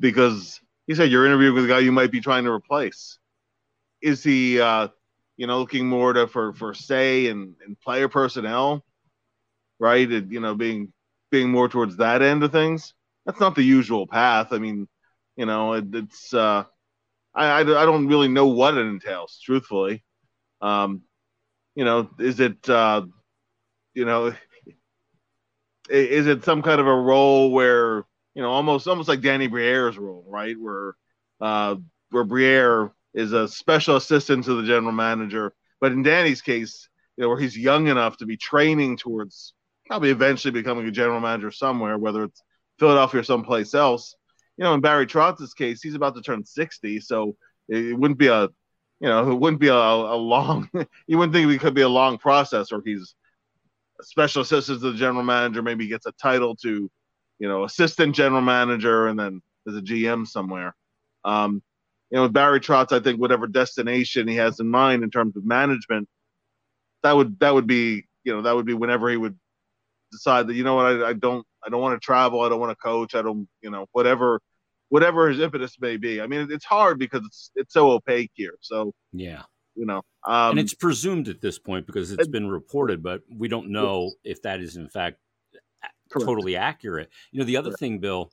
Because 0.00 0.60
he 0.86 0.94
said 0.94 1.10
you're 1.10 1.26
interviewing 1.26 1.54
with 1.54 1.64
a 1.66 1.68
guy 1.68 1.78
you 1.78 1.92
might 1.92 2.10
be 2.10 2.20
trying 2.20 2.44
to 2.44 2.50
replace. 2.50 3.18
Is 4.02 4.24
he, 4.24 4.60
uh, 4.60 4.88
you 5.36 5.46
know, 5.46 5.58
looking 5.58 5.86
more 5.86 6.12
to 6.12 6.26
for 6.26 6.52
for 6.52 6.74
say 6.74 7.26
and, 7.28 7.54
and 7.64 7.78
player 7.80 8.08
personnel, 8.08 8.84
right? 9.78 10.08
And, 10.08 10.32
you 10.32 10.40
know, 10.40 10.54
being 10.54 10.92
being 11.30 11.50
more 11.50 11.68
towards 11.68 11.96
that 11.96 12.22
end 12.22 12.42
of 12.44 12.52
things. 12.52 12.94
That's 13.26 13.40
not 13.40 13.54
the 13.54 13.62
usual 13.62 14.06
path. 14.06 14.52
I 14.52 14.58
mean, 14.58 14.86
you 15.36 15.46
know, 15.46 15.72
it, 15.72 15.86
it's 15.92 16.32
uh, 16.34 16.64
I, 17.34 17.46
I, 17.46 17.60
I 17.60 17.84
don't 17.84 18.06
really 18.06 18.28
know 18.28 18.46
what 18.46 18.76
it 18.76 18.86
entails, 18.86 19.40
truthfully. 19.42 20.04
Um, 20.60 21.02
you 21.74 21.84
know, 21.84 22.08
is 22.18 22.38
it 22.40 22.68
uh, 22.68 23.02
you 23.94 24.04
know, 24.04 24.34
is 25.88 26.26
it 26.26 26.44
some 26.44 26.62
kind 26.62 26.80
of 26.80 26.86
a 26.86 26.94
role 26.94 27.50
where 27.50 28.04
you 28.34 28.42
know, 28.42 28.50
almost 28.50 28.88
almost 28.88 29.08
like 29.08 29.20
Danny 29.20 29.46
Briere's 29.46 29.96
role, 29.96 30.24
right? 30.26 30.56
Where 30.58 30.96
uh, 31.40 31.76
where 32.10 32.24
Briere 32.24 32.92
is 33.14 33.32
a 33.32 33.46
special 33.46 33.96
assistant 33.96 34.44
to 34.44 34.60
the 34.60 34.66
general 34.66 34.92
manager, 34.92 35.54
but 35.80 35.92
in 35.92 36.02
Danny's 36.02 36.42
case, 36.42 36.88
you 37.16 37.22
know, 37.22 37.28
where 37.28 37.38
he's 37.38 37.56
young 37.56 37.86
enough 37.86 38.16
to 38.18 38.26
be 38.26 38.36
training 38.36 38.96
towards 38.96 39.54
probably 39.86 40.10
eventually 40.10 40.50
becoming 40.50 40.86
a 40.86 40.90
general 40.90 41.20
manager 41.20 41.50
somewhere, 41.50 41.96
whether 41.96 42.24
it's 42.24 42.42
Philadelphia 42.78 43.20
or 43.20 43.24
someplace 43.24 43.74
else 43.74 44.16
you 44.56 44.64
know, 44.64 44.74
in 44.74 44.80
Barry 44.80 45.06
Trotz's 45.06 45.54
case, 45.54 45.82
he's 45.82 45.94
about 45.94 46.14
to 46.14 46.22
turn 46.22 46.44
60, 46.44 47.00
so 47.00 47.36
it, 47.68 47.98
wouldn't 47.98 48.18
be 48.18 48.28
a, 48.28 48.44
you 49.00 49.08
know, 49.08 49.30
it 49.30 49.34
wouldn't 49.34 49.60
be 49.60 49.68
a, 49.68 49.74
a 49.74 50.16
long, 50.16 50.68
you 51.06 51.18
wouldn't 51.18 51.34
think 51.34 51.50
it 51.50 51.60
could 51.60 51.74
be 51.74 51.82
a 51.82 51.88
long 51.88 52.18
process, 52.18 52.72
or 52.72 52.82
he's 52.84 53.14
special 54.02 54.42
assistant 54.42 54.80
to 54.80 54.92
the 54.92 54.98
general 54.98 55.24
manager, 55.24 55.62
maybe 55.62 55.86
gets 55.86 56.06
a 56.06 56.12
title 56.12 56.56
to, 56.56 56.90
you 57.38 57.48
know, 57.48 57.64
assistant 57.64 58.14
general 58.14 58.40
manager, 58.40 59.06
and 59.08 59.18
then 59.18 59.40
there's 59.64 59.78
a 59.78 59.82
GM 59.82 60.26
somewhere. 60.26 60.74
Um, 61.24 61.62
you 62.10 62.18
know, 62.18 62.28
Barry 62.28 62.60
Trotz, 62.60 62.92
I 62.92 63.00
think 63.00 63.20
whatever 63.20 63.46
destination 63.46 64.28
he 64.28 64.36
has 64.36 64.60
in 64.60 64.68
mind 64.68 65.02
in 65.02 65.10
terms 65.10 65.36
of 65.36 65.44
management, 65.44 66.08
that 67.02 67.12
would 67.12 67.38
that 67.40 67.54
would 67.54 67.66
be, 67.66 68.06
you 68.24 68.34
know, 68.34 68.42
that 68.42 68.54
would 68.54 68.66
be 68.66 68.74
whenever 68.74 69.10
he 69.10 69.16
would 69.16 69.38
decide 70.12 70.46
that 70.46 70.54
you 70.54 70.64
know 70.64 70.76
what 70.76 70.86
I, 70.86 71.08
I 71.08 71.12
don't 71.12 71.44
I 71.64 71.70
don't 71.70 71.80
want 71.80 72.00
to 72.00 72.04
travel. 72.04 72.42
I 72.42 72.48
don't 72.48 72.60
want 72.60 72.70
to 72.70 72.82
coach. 72.82 73.14
I 73.14 73.22
don't, 73.22 73.48
you 73.62 73.70
know, 73.70 73.86
whatever, 73.92 74.40
whatever 74.90 75.28
his 75.28 75.40
impetus 75.40 75.76
may 75.80 75.96
be. 75.96 76.20
I 76.20 76.26
mean, 76.26 76.48
it's 76.50 76.64
hard 76.64 76.98
because 76.98 77.22
it's 77.24 77.50
it's 77.54 77.74
so 77.74 77.90
opaque 77.90 78.32
here. 78.34 78.54
So 78.60 78.92
yeah, 79.12 79.42
you 79.74 79.86
know, 79.86 80.02
um, 80.24 80.50
and 80.50 80.58
it's 80.58 80.74
presumed 80.74 81.28
at 81.28 81.40
this 81.40 81.58
point 81.58 81.86
because 81.86 82.12
it's 82.12 82.26
it, 82.26 82.32
been 82.32 82.48
reported, 82.48 83.02
but 83.02 83.22
we 83.34 83.48
don't 83.48 83.70
know 83.70 84.12
if 84.24 84.42
that 84.42 84.60
is 84.60 84.76
in 84.76 84.88
fact 84.88 85.18
correct. 86.10 86.26
totally 86.26 86.56
accurate. 86.56 87.10
You 87.32 87.40
know, 87.40 87.44
the 87.44 87.56
other 87.56 87.70
correct. 87.70 87.80
thing, 87.80 87.98
Bill, 87.98 88.30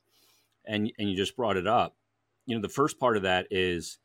and 0.66 0.90
and 0.98 1.10
you 1.10 1.16
just 1.16 1.36
brought 1.36 1.56
it 1.56 1.66
up. 1.66 1.96
You 2.46 2.56
know, 2.56 2.62
the 2.62 2.68
first 2.68 2.98
part 2.98 3.16
of 3.16 3.24
that 3.24 3.46
is. 3.50 3.98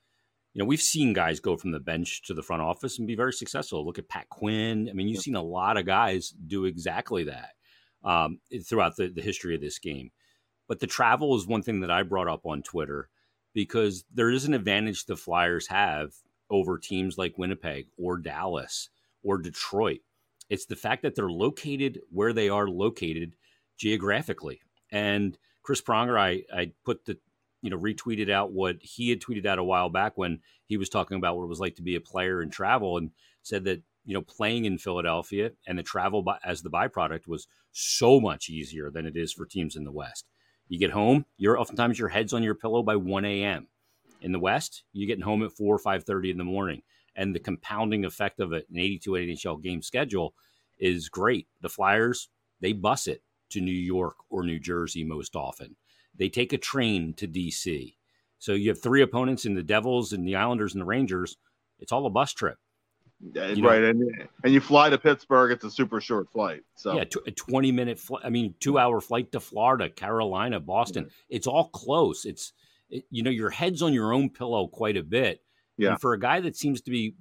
You 0.53 0.63
know, 0.63 0.70
we've 0.70 0.82
seen 0.82 1.13
guys 1.13 1.39
go 1.39 1.56
from 1.56 1.70
the 1.70 1.79
bench 1.79 2.24
to 2.24 2.34
the 2.34 2.41
front 2.41 2.63
office 2.63 2.98
and 2.98 3.08
be 3.08 3.13
very 3.15 3.34
successful. 3.34 3.86
Look 3.86 4.00
at 4.00 4.10
Pat 4.10 4.27
Quinn. 4.29 4.88
I 4.89 4.94
mean, 4.94 5.08
you've 5.08 5.22
seen 5.22 5.36
a 5.36 5.41
lot 5.41 5.77
of 5.77 5.86
guys 5.86 6.29
do 6.29 6.65
exactly 6.65 7.25
that 7.25 7.51
um, 8.03 8.39
throughout 8.65 8.96
the, 8.96 9.10
the 9.10 9.22
history 9.22 9.53
of 9.53 9.62
this 9.62 9.77
game. 9.77 10.10
But 10.67 10.79
the 10.79 10.88
travel 10.88 11.36
is 11.36 11.46
one 11.46 11.62
thing 11.62 11.82
that 11.82 11.91
I 11.91 12.01
brought 12.01 12.27
up 12.27 12.48
on 12.48 12.63
Twitter 12.63 13.10
because 13.53 14.03
there 14.12 14.32
is 14.32 14.46
an 14.46 14.56
advantage 14.56 15.06
the 15.06 15.15
Flyers 15.15 15.67
have 15.67 16.13
over 16.50 16.77
teams 16.77 17.18
like 17.18 17.38
Winnipeg 17.38 17.88
or 17.98 18.18
Dallas 18.18 18.89
or 19.24 19.38
Detroit. 19.38 20.00
It's 20.50 20.66
the 20.66 20.75
fact 20.75 21.04
that 21.04 21.16
they're 21.16 21.30
located 21.30 22.01
where 22.12 22.34
they 22.34 22.50
are 22.50 22.68
located 22.68 23.36
geographically. 23.77 24.62
And 24.92 25.38
Chris 25.63 25.82
Pronger, 25.82 26.18
I, 26.18 26.44
I 26.54 26.72
put 26.86 27.06
the, 27.06 27.18
you 27.62 27.70
know, 27.70 27.77
retweeted 27.77 28.32
out 28.32 28.51
what 28.51 28.77
he 28.82 29.10
had 29.10 29.20
tweeted 29.20 29.46
out 29.46 29.60
a 29.60 29.63
while 29.63 29.89
back 29.89 30.18
when 30.18 30.39
he 30.66 30.77
was 30.77 30.89
talking 30.89 31.18
about 31.18 31.36
what 31.36 31.44
it 31.44 31.50
was 31.50 31.60
like 31.60 31.75
to 31.75 31.82
be 31.82 31.96
a 31.96 32.01
player 32.01 32.42
and 32.42 32.51
travel 32.51 32.98
and 32.98 33.12
said 33.42 33.66
that, 33.66 33.82
you 34.06 34.13
know, 34.13 34.22
playing 34.22 34.63
in 34.63 34.77
Philadelphia 34.77 35.51
and 35.68 35.77
the 35.77 35.84
travel 35.84 36.22
by, 36.22 36.38
as 36.46 36.62
the 36.62 36.70
byproduct 36.70 37.27
was 37.27 37.48
so 37.74 38.22
much 38.22 38.50
easier 38.50 38.89
than 38.89 39.06
it 39.06 39.18
is 39.18 39.34
for 39.34 39.46
teams 39.46 39.75
in 39.75 39.84
the 39.84 39.92
West. 39.92 40.25
You 40.70 40.80
get 40.80 40.92
home, 40.92 41.25
you're 41.38 41.60
oftentimes 41.60 42.00
your 42.00 42.10
head's 42.10 42.34
on 42.34 42.44
your 42.44 42.56
pillow 42.56 42.84
by 42.84 42.96
1 42.96 43.25
a.m. 43.25 43.68
In 44.22 44.32
the 44.32 44.40
West, 44.40 44.84
you're 44.94 45.08
getting 45.08 45.24
home 45.24 45.44
at 45.44 45.52
4 45.52 45.76
or 45.76 45.80
5.30 45.80 46.32
in 46.32 46.38
the 46.38 46.44
morning. 46.44 46.82
And 47.16 47.34
the 47.34 47.40
compounding 47.40 48.06
effect 48.06 48.40
of 48.40 48.52
an 48.52 48.64
82 48.76 49.12
NHL 49.12 49.62
game 49.62 49.82
schedule 49.82 50.34
is 50.78 51.10
great. 51.10 51.48
The 51.62 51.70
Flyers, 51.70 52.30
they 52.62 52.74
bus 52.74 53.08
it 53.08 53.24
to 53.50 53.62
New 53.62 53.72
York 53.72 54.16
or 54.30 54.44
New 54.44 54.60
Jersey 54.60 55.04
most 55.04 55.36
often. 55.36 55.76
They 56.16 56.30
take 56.30 56.54
a 56.54 56.58
train 56.58 57.14
to 57.16 57.28
DC. 57.28 57.96
So 58.40 58.54
you 58.54 58.70
have 58.70 58.82
three 58.82 59.02
opponents 59.02 59.46
in 59.46 59.56
the 59.56 59.64
Devils 59.64 60.14
and 60.14 60.28
the 60.28 60.36
Islanders 60.36 60.74
and 60.74 60.82
the 60.82 60.86
Rangers. 60.86 61.38
It's 61.80 61.92
all 61.92 62.06
a 62.06 62.10
bus 62.10 62.34
trip. 62.34 62.58
Yeah, 63.34 63.48
you 63.48 63.68
right, 63.68 63.82
and 63.82 64.28
and 64.44 64.54
you 64.54 64.60
fly 64.60 64.92
to 64.92 64.98
Pittsburgh. 64.98 65.52
It's 65.52 65.64
a 65.64 65.72
super 65.72 66.00
short 66.00 66.32
flight. 66.32 66.62
So 66.76 66.96
yeah, 66.96 67.06
a 67.26 67.32
twenty 67.32 67.72
minute 67.72 67.98
flight. 67.98 68.22
I 68.24 68.30
mean, 68.30 68.54
two 68.60 68.78
hour 68.78 69.02
flight 69.02 69.32
to 69.32 69.40
Florida, 69.40 69.90
Carolina, 69.90 70.60
Boston. 70.60 71.06
Yeah. 71.06 71.38
It's 71.38 71.48
all 71.48 71.70
close. 71.70 72.26
It's 72.26 72.54
it, 72.54 72.54
you 72.89 73.24
know 73.24 73.32
your 73.32 73.50
head's 73.50 73.82
on 73.82 73.94
your 73.94 74.13
own 74.13 74.29
pillow 74.29 74.67
quite 74.67 74.98
a 74.98 75.03
bit. 75.03 75.41
Yeah. 75.77 75.91
And 75.91 76.01
for 76.01 76.13
a 76.13 76.20
guy 76.20 76.39
that 76.41 76.56
seems 76.56 76.82
to 76.82 76.91
be 76.91 77.15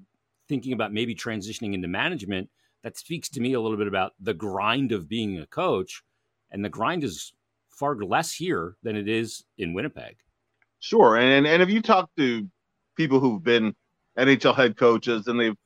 thinking 0.48 0.72
about 0.72 0.92
maybe 0.92 1.14
transitioning 1.14 1.74
into 1.74 1.88
management, 1.88 2.48
that 2.82 2.96
speaks 2.96 3.28
to 3.30 3.40
me 3.40 3.52
a 3.54 3.60
little 3.60 3.76
bit 3.76 3.88
about 3.88 4.12
the 4.20 4.34
grind 4.34 4.92
of 4.92 5.08
being 5.08 5.38
a 5.40 5.46
coach, 5.46 6.02
and 6.50 6.64
the 6.64 6.68
grind 6.68 7.04
is 7.04 7.32
far 7.68 7.96
less 7.96 8.32
here 8.32 8.76
than 8.82 8.96
it 8.96 9.08
is 9.08 9.44
in 9.58 9.74
Winnipeg. 9.74 10.16
Sure, 10.78 11.16
and 11.16 11.46
and 11.46 11.62
if 11.62 11.68
you 11.68 11.82
talk 11.82 12.10
to 12.16 12.48
people 12.96 13.20
who've 13.20 13.42
been 13.42 13.74
NHL 14.18 14.54
head 14.54 14.76
coaches 14.76 15.26
and 15.26 15.38
they've 15.38 15.56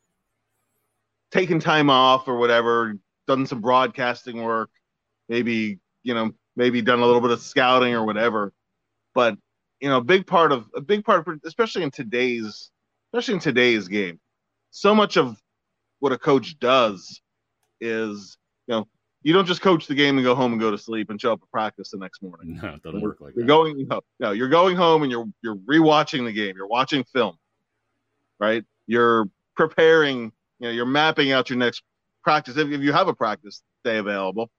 taken 1.31 1.61
time 1.61 1.91
off 1.91 2.27
or 2.27 2.37
whatever, 2.37 2.95
done 3.27 3.47
some 3.47 3.61
broadcasting 3.61 4.43
work, 4.43 4.71
maybe 5.29 5.79
you 6.03 6.15
know 6.15 6.33
maybe 6.57 6.83
done 6.83 7.01
a 7.01 7.07
little 7.07 7.21
bit 7.21 7.31
of 7.31 7.41
scouting 7.41 7.95
or 7.95 8.05
whatever, 8.05 8.53
but 9.15 9.37
you 9.81 9.89
know, 9.89 9.99
a 9.99 10.05
big 10.05 10.27
part 10.27 10.53
of 10.53 10.67
a 10.75 10.81
big 10.81 11.05
part, 11.05 11.27
of, 11.27 11.41
especially 11.45 11.83
in 11.83 11.91
today's 11.91 12.71
especially 13.13 13.35
in 13.35 13.41
today's 13.41 13.89
game, 13.89 14.21
so 14.71 14.95
much 14.95 15.17
of 15.17 15.41
what 15.99 16.13
a 16.13 16.19
coach 16.19 16.59
does 16.59 17.21
is, 17.81 18.39
you 18.67 18.75
know, 18.75 18.87
you 19.23 19.33
don't 19.33 19.47
just 19.47 19.61
coach 19.61 19.87
the 19.87 19.95
game 19.95 20.17
and 20.17 20.25
go 20.25 20.35
home 20.35 20.53
and 20.53 20.61
go 20.61 20.71
to 20.71 20.79
sleep 20.79 21.11
and 21.11 21.21
show 21.21 21.33
up 21.33 21.41
at 21.43 21.51
practice 21.51 21.91
the 21.91 21.99
next 21.99 22.23
morning. 22.23 22.59
No, 22.63 22.75
it 22.75 22.83
doesn't 22.83 23.01
work 23.01 23.21
like 23.21 23.35
you're 23.35 23.45
that. 23.45 23.49
Going, 23.49 23.79
you 23.79 23.87
know, 23.87 24.01
no, 24.19 24.31
you're 24.33 24.49
going 24.49 24.77
home 24.77 25.03
and 25.03 25.11
you're 25.11 25.27
you're 25.43 25.57
rewatching 25.57 26.25
the 26.25 26.33
game. 26.33 26.57
You're 26.57 26.69
watching 26.69 27.05
film, 27.05 27.37
right? 28.39 28.65
You're 28.87 29.29
preparing. 29.57 30.33
You 30.59 30.67
know, 30.67 30.71
you're 30.71 30.87
mapping 30.87 31.33
out 31.33 31.49
your 31.49 31.59
next 31.59 31.83
practice 32.23 32.59
if, 32.59 32.71
if 32.71 32.83
you 32.83 32.93
have 32.93 33.09
a 33.09 33.15
practice 33.15 33.63
day 33.83 33.97
available. 33.97 34.51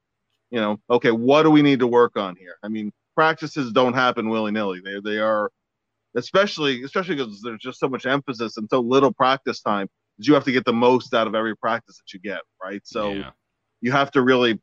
You 0.50 0.60
know, 0.60 0.80
okay, 0.90 1.12
what 1.12 1.44
do 1.44 1.52
we 1.52 1.62
need 1.62 1.80
to 1.80 1.88
work 1.88 2.18
on 2.18 2.36
here? 2.36 2.56
I 2.64 2.68
mean, 2.68 2.92
practices 3.16 3.72
don't 3.72 3.94
happen 3.94 4.30
willy 4.30 4.52
nilly. 4.52 4.82
They 4.84 5.00
they 5.04 5.20
are, 5.20 5.52
especially 6.16 6.84
especially 6.84 7.16
because 7.16 7.42
there's 7.42 7.62
just 7.62 7.80
so 7.80 7.90
much 7.90 8.06
emphasis 8.06 8.58
and 8.58 8.68
so 8.70 8.80
little 8.80 9.14
practice 9.14 9.62
time 9.62 9.88
you 10.28 10.34
have 10.34 10.44
to 10.46 10.52
get 10.52 10.66
the 10.66 10.74
most 10.74 11.14
out 11.14 11.28
of 11.28 11.36
every 11.36 11.56
practice 11.56 11.98
that 11.98 12.14
you 12.14 12.20
get, 12.20 12.42
right? 12.64 12.82
So 12.86 13.12
yeah. 13.12 13.32
you 13.82 13.92
have 13.92 14.12
to 14.12 14.22
really 14.22 14.60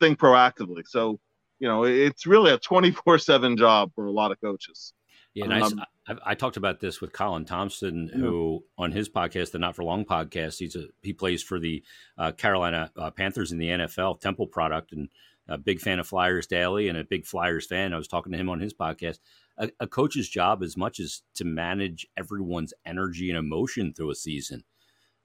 think 0.00 0.18
proactively. 0.18 0.82
So, 0.86 1.18
you 1.58 1.68
know, 1.68 1.84
it's 1.84 2.26
really 2.26 2.52
a 2.52 2.58
24 2.58 3.18
7 3.18 3.56
job 3.56 3.90
for 3.94 4.06
a 4.06 4.12
lot 4.12 4.30
of 4.30 4.40
coaches. 4.40 4.92
Yeah, 5.34 5.46
nice. 5.46 5.72
Um, 5.72 5.80
I, 6.08 6.16
I, 6.26 6.34
talked 6.34 6.56
about 6.56 6.80
this 6.80 7.00
with 7.00 7.12
Colin 7.12 7.44
Thompson, 7.44 8.10
who 8.12 8.64
on 8.76 8.90
his 8.90 9.08
podcast, 9.08 9.52
the 9.52 9.58
Not 9.58 9.76
for 9.76 9.84
Long 9.84 10.04
podcast, 10.04 10.58
he's 10.58 10.74
a 10.74 10.86
he 11.02 11.12
plays 11.12 11.42
for 11.42 11.60
the 11.60 11.84
uh, 12.16 12.32
Carolina 12.32 12.90
uh, 12.96 13.10
Panthers 13.10 13.52
in 13.52 13.58
the 13.58 13.68
NFL 13.68 14.20
Temple 14.20 14.46
product, 14.46 14.92
and 14.92 15.08
a 15.48 15.58
big 15.58 15.80
fan 15.80 15.98
of 15.98 16.06
Flyers 16.06 16.46
Daily 16.46 16.88
and 16.88 16.98
a 16.98 17.04
big 17.04 17.24
Flyers 17.24 17.66
fan. 17.66 17.92
I 17.92 17.96
was 17.96 18.08
talking 18.08 18.32
to 18.32 18.38
him 18.38 18.48
on 18.48 18.60
his 18.60 18.74
podcast 18.74 19.18
a, 19.58 19.70
a 19.80 19.86
coach's 19.86 20.28
job 20.28 20.62
as 20.62 20.76
much 20.76 21.00
as 21.00 21.22
to 21.34 21.44
manage 21.44 22.06
everyone's 22.16 22.72
energy 22.86 23.28
and 23.28 23.38
emotion 23.38 23.92
through 23.92 24.10
a 24.10 24.14
season. 24.14 24.64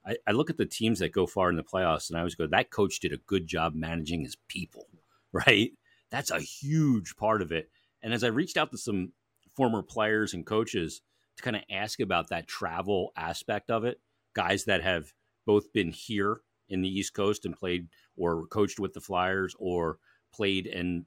I, 0.06 0.16
I, 0.26 0.32
look 0.32 0.50
at 0.50 0.58
the 0.58 0.66
teams 0.66 0.98
that 0.98 1.12
go 1.12 1.26
far 1.26 1.48
in 1.48 1.56
the 1.56 1.62
playoffs 1.62 2.10
and 2.10 2.16
I 2.16 2.20
always 2.20 2.34
go, 2.34 2.46
that 2.46 2.70
coach 2.70 3.00
did 3.00 3.12
a 3.12 3.18
good 3.18 3.46
job 3.46 3.74
managing 3.74 4.22
his 4.22 4.36
people, 4.48 4.86
right? 5.32 5.70
That's 6.10 6.30
a 6.30 6.40
huge 6.40 7.16
part 7.16 7.40
of 7.42 7.52
it. 7.52 7.70
And 8.02 8.12
as 8.12 8.22
I 8.22 8.28
reached 8.28 8.56
out 8.56 8.70
to 8.72 8.78
some 8.78 9.12
former 9.56 9.82
players 9.82 10.34
and 10.34 10.44
coaches 10.44 11.00
to 11.36 11.42
kind 11.42 11.56
of 11.56 11.62
ask 11.70 12.00
about 12.00 12.28
that 12.28 12.46
travel 12.46 13.12
aspect 13.16 13.70
of 13.70 13.84
it, 13.84 14.00
guys 14.34 14.64
that 14.64 14.82
have 14.82 15.12
both 15.46 15.72
been 15.72 15.90
here 15.90 16.40
in 16.68 16.82
the 16.82 16.88
East 16.88 17.14
Coast 17.14 17.44
and 17.44 17.56
played 17.56 17.88
or 18.16 18.46
coached 18.48 18.78
with 18.78 18.92
the 18.92 19.00
Flyers 19.00 19.54
or 19.58 19.98
played 20.34 20.66
and 20.66 21.04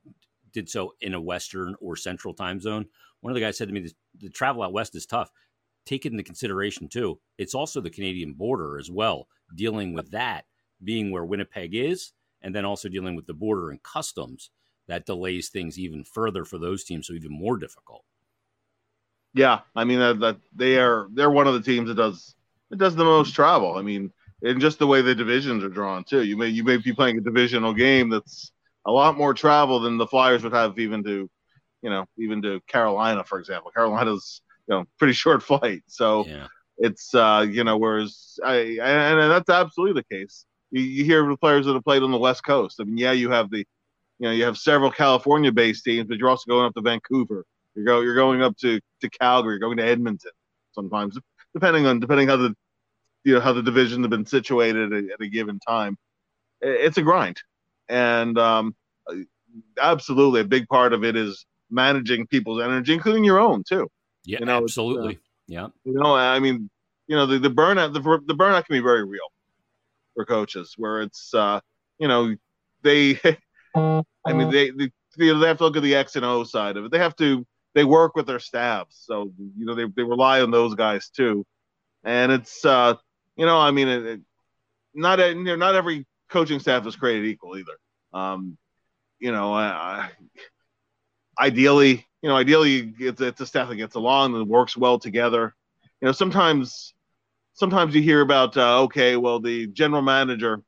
did 0.54 0.70
so 0.70 0.94
in 1.02 1.14
a 1.14 1.22
Western 1.22 1.76
or 1.80 1.96
Central 1.96 2.34
time 2.34 2.60
zone, 2.60 2.86
one 3.22 3.32
of 3.32 3.36
the 3.36 3.42
guys 3.42 3.58
said 3.58 3.68
to 3.68 3.74
me, 3.74 3.82
the, 3.82 3.94
the 4.20 4.30
travel 4.30 4.64
out 4.64 4.74
west 4.74 4.96
is 4.96 5.06
tough. 5.06 5.30
Take 5.86 6.06
it 6.06 6.12
into 6.12 6.24
consideration 6.24 6.88
too. 6.88 7.20
It's 7.38 7.56
also 7.56 7.82
the 7.82 7.90
Canadian 7.90 8.34
border 8.34 8.78
as 8.78 8.92
well, 8.92 9.28
dealing 9.56 9.94
with 9.94 10.12
that 10.12 10.46
being 10.84 11.12
where 11.12 11.26
Winnipeg 11.26 11.74
is, 11.74 12.14
and 12.42 12.54
then 12.54 12.66
also 12.66 12.90
dealing 12.90 13.16
with 13.16 13.26
the 13.26 13.34
border 13.34 13.72
and 13.72 13.82
customs 13.84 14.52
that 14.88 15.06
delays 15.06 15.50
things 15.50 15.78
even 15.80 16.04
further 16.04 16.46
for 16.46 16.58
those 16.58 16.84
teams, 16.84 17.08
so 17.08 17.14
even 17.14 17.32
more 17.32 17.58
difficult. 17.58 18.04
Yeah, 19.34 19.62
I 19.76 19.84
mean 19.84 20.00
that, 20.00 20.20
that 20.20 20.38
they 20.56 20.78
are 20.78 21.08
they're 21.14 21.32
one 21.32 21.48
of 21.48 21.54
the 21.54 21.62
teams 21.62 21.88
that 21.90 21.96
does 21.96 22.36
it 22.72 22.78
does 22.78 22.96
the 22.96 23.04
most 23.04 23.34
travel. 23.34 23.76
I 23.76 23.82
mean, 23.82 24.12
and 24.42 24.62
just 24.62 24.80
the 24.80 24.88
way 24.88 25.02
the 25.02 25.16
divisions 25.16 25.64
are 25.64 25.70
drawn 25.70 26.04
too. 26.04 26.24
You 26.24 26.38
may 26.38 26.48
you 26.48 26.64
may 26.64 26.78
be 26.78 26.94
playing 26.94 27.18
a 27.18 27.22
divisional 27.22 27.74
game 27.74 28.10
that's 28.10 28.52
a 28.88 28.92
lot 28.92 29.18
more 29.18 29.34
travel 29.34 29.80
than 29.80 29.98
the 29.98 30.08
Flyers 30.08 30.44
would 30.44 30.54
have 30.54 30.80
even 30.80 31.04
to 31.04 31.30
you 31.82 31.90
know, 31.90 32.06
even 32.18 32.42
to 32.42 32.60
Carolina, 32.68 33.24
for 33.24 33.40
example. 33.40 33.72
Carolina's, 33.72 34.42
you 34.68 34.76
know, 34.76 34.86
pretty 34.98 35.14
short 35.14 35.44
flight. 35.52 35.84
So 35.88 36.26
yeah. 36.26 36.48
it's, 36.78 37.14
uh, 37.14 37.46
you 37.50 37.64
know, 37.64 37.78
whereas 37.78 38.40
I, 38.44 38.56
and, 38.82 39.20
and 39.20 39.32
that's 39.32 39.50
absolutely 39.50 40.02
the 40.02 40.16
case. 40.16 40.46
You, 40.72 40.82
you 40.82 41.06
hear 41.06 41.28
the 41.28 41.38
players 41.38 41.66
that 41.66 41.74
have 41.74 41.84
played 41.84 42.04
on 42.04 42.12
the 42.12 42.18
West 42.18 42.44
Coast. 42.44 42.80
I 42.80 42.84
mean, 42.84 42.98
yeah, 42.98 43.14
you 43.14 43.30
have 43.32 43.50
the, 43.50 43.60
you 44.20 44.28
know, 44.28 44.32
you 44.32 44.44
have 44.46 44.58
several 44.58 44.92
California-based 44.92 45.84
teams, 45.84 46.08
but 46.08 46.18
you're 46.18 46.30
also 46.30 46.50
going 46.50 46.66
up 46.66 46.74
to 46.74 46.82
Vancouver. 46.82 47.46
You 47.76 47.86
go, 47.86 48.02
you're 48.02 48.16
going 48.16 48.42
up 48.42 48.58
to 48.58 48.80
to 49.02 49.10
Calgary. 49.10 49.54
You're 49.54 49.60
going 49.60 49.78
to 49.78 49.86
Edmonton. 49.86 50.32
Sometimes, 50.72 51.18
depending 51.54 51.86
on 51.86 52.00
depending 52.00 52.28
how 52.28 52.38
the, 52.38 52.56
you 53.24 53.36
know, 53.36 53.40
how 53.40 53.54
the 53.54 53.62
divisions 53.62 54.04
have 54.04 54.10
been 54.10 54.26
situated 54.26 54.92
at, 54.92 55.04
at 55.04 55.22
a 55.22 55.28
given 55.28 55.60
time. 55.60 55.96
It's 56.60 56.98
a 56.98 57.04
grind, 57.04 57.40
and 57.90 58.38
um, 58.38 58.76
absolutely 59.82 60.42
a 60.42 60.46
big 60.46 60.68
part 60.68 60.94
of 60.94 61.04
it 61.04 61.16
is 61.16 61.46
managing 61.70 62.28
people's 62.28 62.62
energy, 62.62 62.94
including 62.94 63.24
your 63.24 63.40
own 63.40 63.64
too. 63.64 63.88
Yeah, 64.26 64.40
you 64.40 64.46
know, 64.46 64.58
absolutely. 64.64 65.16
Uh, 65.16 65.20
yeah. 65.48 65.68
You 65.86 65.94
know, 65.94 66.16
I 66.16 66.40
mean, 66.40 66.70
you 67.08 67.16
know, 67.16 67.26
the, 67.26 67.40
the 67.40 67.50
burnout, 67.50 67.94
the, 67.94 68.02
the 68.02 68.36
burnout 68.36 68.66
can 68.66 68.76
be 68.76 68.82
very 68.82 69.06
real 69.06 69.32
for 70.14 70.26
coaches 70.26 70.74
where 70.78 71.02
it's, 71.02 71.34
uh, 71.34 71.60
you 72.00 72.08
know, 72.08 72.36
they, 72.84 73.20
I 73.76 74.34
mean, 74.34 74.52
they, 74.52 74.72
they, 74.72 74.92
they 75.18 75.28
have 75.28 75.58
to 75.58 75.64
look 75.64 75.78
at 75.78 75.84
the 75.84 75.96
X 75.96 76.16
and 76.16 76.26
O 76.26 76.44
side 76.44 76.78
of 76.78 76.86
it. 76.86 76.92
They 76.92 77.00
have 77.00 77.16
to, 77.18 77.46
they 77.74 77.86
work 77.86 78.16
with 78.16 78.28
their 78.28 78.40
staffs. 78.40 79.04
So, 79.06 79.32
you 79.58 79.66
know, 79.66 79.76
they, 79.76 79.86
they 79.96 80.04
rely 80.04 80.42
on 80.42 80.52
those 80.52 80.76
guys 80.76 81.10
too. 81.10 81.46
And 82.04 82.32
it's, 82.32 82.66
uh, 82.66 82.96
you 83.36 83.46
know, 83.46 83.58
I 83.58 83.72
mean, 83.72 83.88
it, 83.88 84.22
not, 84.94 85.20
you 85.20 85.44
know, 85.44 85.56
not 85.56 85.76
every 85.76 86.06
coaching 86.30 86.60
staff 86.60 86.86
is 86.86 86.96
created 86.96 87.26
equal 87.26 87.58
either. 87.58 87.78
Um, 88.14 88.58
you 89.20 89.32
know, 89.32 89.54
ideally, 91.40 92.06
you 92.22 92.30
know, 92.30 92.36
ideally 92.36 92.94
it's, 93.00 93.22
it's 93.22 93.42
a 93.42 93.46
staff 93.46 93.70
that 93.70 93.76
gets 93.76 93.96
along 93.96 94.36
and 94.36 94.48
works 94.48 94.76
well 94.78 95.00
together. 95.00 95.56
You 96.02 96.08
know, 96.08 96.12
sometimes, 96.12 96.94
sometimes 97.54 97.96
you 97.96 98.02
hear 98.02 98.22
about, 98.22 98.56
uh, 98.58 98.84
okay, 98.84 99.16
well, 99.18 99.40
the 99.40 99.68
general 99.68 100.02
manager, 100.02 100.62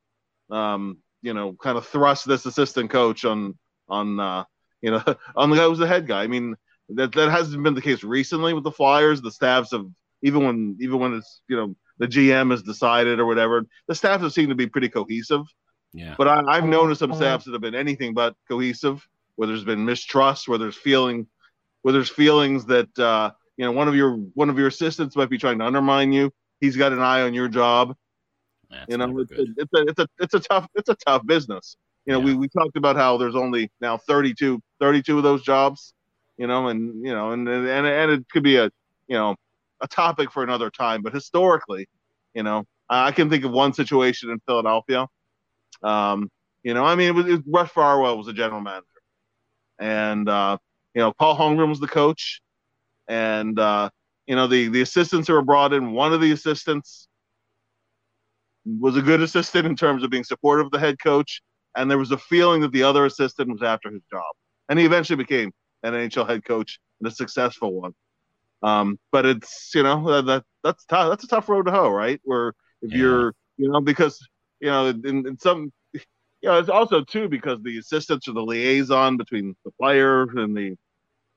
um, 0.49 0.97
you 1.21 1.33
know, 1.33 1.53
kind 1.53 1.77
of 1.77 1.85
thrust 1.85 2.27
this 2.27 2.45
assistant 2.45 2.89
coach 2.89 3.25
on, 3.25 3.57
on, 3.87 4.19
uh, 4.19 4.43
you 4.81 4.91
know, 4.91 5.03
on 5.35 5.49
the 5.49 5.55
guy 5.55 5.63
who's 5.63 5.77
the 5.77 5.87
head 5.87 6.07
guy. 6.07 6.23
I 6.23 6.27
mean, 6.27 6.55
that 6.89 7.11
that 7.13 7.29
hasn't 7.29 7.63
been 7.63 7.75
the 7.75 7.81
case 7.81 8.03
recently 8.03 8.53
with 8.53 8.63
the 8.63 8.71
Flyers. 8.71 9.21
The 9.21 9.31
staffs 9.31 9.71
have, 9.71 9.85
even 10.23 10.43
when, 10.43 10.77
even 10.81 10.99
when 10.99 11.13
it's, 11.13 11.41
you 11.47 11.55
know, 11.55 11.75
the 11.99 12.07
GM 12.07 12.51
has 12.51 12.63
decided 12.63 13.19
or 13.19 13.25
whatever, 13.25 13.65
the 13.87 13.95
staffs 13.95 14.23
have 14.23 14.33
seemed 14.33 14.49
to 14.49 14.55
be 14.55 14.67
pretty 14.67 14.89
cohesive. 14.89 15.45
Yeah. 15.93 16.15
But 16.17 16.27
I, 16.27 16.41
I've 16.47 16.65
known 16.65 16.93
some 16.95 17.13
staffs 17.13 17.45
that 17.45 17.51
have 17.51 17.61
been 17.61 17.75
anything 17.75 18.13
but 18.13 18.35
cohesive 18.47 19.05
where 19.35 19.47
there's 19.47 19.63
been 19.63 19.85
mistrust, 19.85 20.47
where 20.47 20.57
there's 20.57 20.75
feeling, 20.75 21.27
where 21.81 21.93
there's 21.93 22.09
feelings 22.09 22.65
that 22.65 22.97
uh, 22.99 23.31
you 23.57 23.65
know 23.65 23.71
one 23.71 23.87
of 23.87 23.95
your 23.95 24.15
one 24.33 24.49
of 24.49 24.57
your 24.57 24.67
assistants 24.67 25.15
might 25.15 25.29
be 25.29 25.37
trying 25.37 25.59
to 25.59 25.65
undermine 25.65 26.11
you. 26.11 26.31
He's 26.61 26.75
got 26.75 26.91
an 26.91 26.99
eye 26.99 27.21
on 27.21 27.33
your 27.33 27.47
job. 27.47 27.95
That's 28.69 28.85
you 28.87 28.97
know, 28.97 29.17
it's 29.19 29.31
a, 29.31 29.41
it's 29.57 29.73
a, 29.73 29.81
it's 29.87 29.99
a 29.99 30.07
it's 30.19 30.33
a 30.35 30.39
tough 30.39 30.67
it's 30.75 30.89
a 30.89 30.95
tough 30.95 31.25
business. 31.25 31.75
You 32.05 32.13
know, 32.13 32.19
Yeah. 32.19 32.25
we, 32.25 32.33
we 32.35 32.47
talked 32.49 32.75
about 32.77 32.95
how 32.95 33.17
there's 33.17 33.35
only 33.35 33.71
now 33.81 33.97
32, 33.97 34.59
32 34.79 35.17
of 35.17 35.23
those 35.23 35.43
jobs, 35.43 35.93
you 36.37 36.47
know, 36.47 36.69
and, 36.69 37.05
you 37.05 37.13
know, 37.13 37.31
and, 37.33 37.47
and, 37.47 37.85
and 37.85 38.11
it 38.11 38.27
could 38.31 38.41
be 38.41 38.55
a, 38.55 38.63
you 39.07 39.15
know, 39.15 39.35
a 39.81 39.87
topic 39.87 40.31
for 40.31 40.43
another 40.43 40.69
time. 40.69 41.01
But 41.01 41.13
historically, 41.13 41.87
you 42.33 42.43
know, 42.43 42.65
I 42.89 43.11
can 43.11 43.29
think 43.29 43.45
of 43.45 43.51
one 43.51 43.73
situation 43.73 44.29
in 44.29 44.39
Philadelphia. 44.47 45.07
Um, 45.83 46.29
you 46.63 46.73
know, 46.73 46.83
I 46.83 46.95
mean, 46.95 47.09
it 47.09 47.15
was, 47.15 47.25
it 47.25 47.31
was 47.31 47.41
Russ 47.47 47.69
Farwell 47.71 48.17
was 48.17 48.27
the 48.27 48.33
general 48.33 48.61
manager, 48.61 48.85
and 49.79 50.27
uh, 50.27 50.57
you 50.93 51.01
know, 51.01 51.13
Paul 51.13 51.37
Holmgren 51.37 51.69
was 51.69 51.79
the 51.79 51.87
coach, 51.87 52.41
and 53.07 53.57
uh, 53.59 53.89
you 54.27 54.35
know, 54.35 54.47
the 54.47 54.67
the 54.69 54.81
assistants 54.81 55.29
were 55.29 55.41
brought 55.41 55.73
in. 55.73 55.93
One 55.93 56.13
of 56.13 56.21
the 56.21 56.31
assistants 56.31 57.07
was 58.65 58.97
a 58.97 59.01
good 59.01 59.21
assistant 59.21 59.65
in 59.65 59.75
terms 59.75 60.03
of 60.03 60.09
being 60.09 60.23
supportive 60.23 60.67
of 60.67 60.71
the 60.71 60.79
head 60.79 60.97
coach, 61.01 61.41
and 61.75 61.89
there 61.89 61.97
was 61.97 62.11
a 62.11 62.17
feeling 62.17 62.61
that 62.61 62.71
the 62.71 62.83
other 62.83 63.05
assistant 63.05 63.49
was 63.49 63.63
after 63.63 63.89
his 63.89 64.01
job, 64.11 64.35
and 64.67 64.77
he 64.77 64.85
eventually 64.85 65.17
became 65.17 65.51
an 65.83 65.93
NHL 65.93 66.27
head 66.27 66.43
coach 66.43 66.79
and 66.99 67.07
a 67.07 67.11
successful 67.11 67.73
one. 67.73 67.93
Um, 68.61 68.99
but 69.11 69.25
it's 69.25 69.71
you 69.73 69.83
know 69.83 70.03
that, 70.11 70.25
that 70.25 70.43
that's 70.63 70.85
tough. 70.85 71.09
That's 71.09 71.23
a 71.23 71.27
tough 71.27 71.47
road 71.49 71.65
to 71.67 71.71
hoe, 71.71 71.89
right? 71.89 72.19
Where 72.23 72.49
if 72.81 72.91
Yeah. 72.91 72.97
you're 72.97 73.33
you 73.57 73.69
know 73.71 73.81
because 73.81 74.19
you 74.59 74.69
know 74.69 74.87
in, 74.87 75.25
in 75.27 75.39
some 75.39 75.71
you 75.93 76.01
know 76.43 76.59
it's 76.59 76.69
also 76.69 77.03
too 77.03 77.29
because 77.29 77.59
the 77.63 77.77
assistants 77.77 78.27
are 78.27 78.33
the 78.33 78.41
liaison 78.43 79.17
between 79.17 79.55
the 79.65 79.71
player 79.79 80.23
and 80.23 80.55
the 80.55 80.75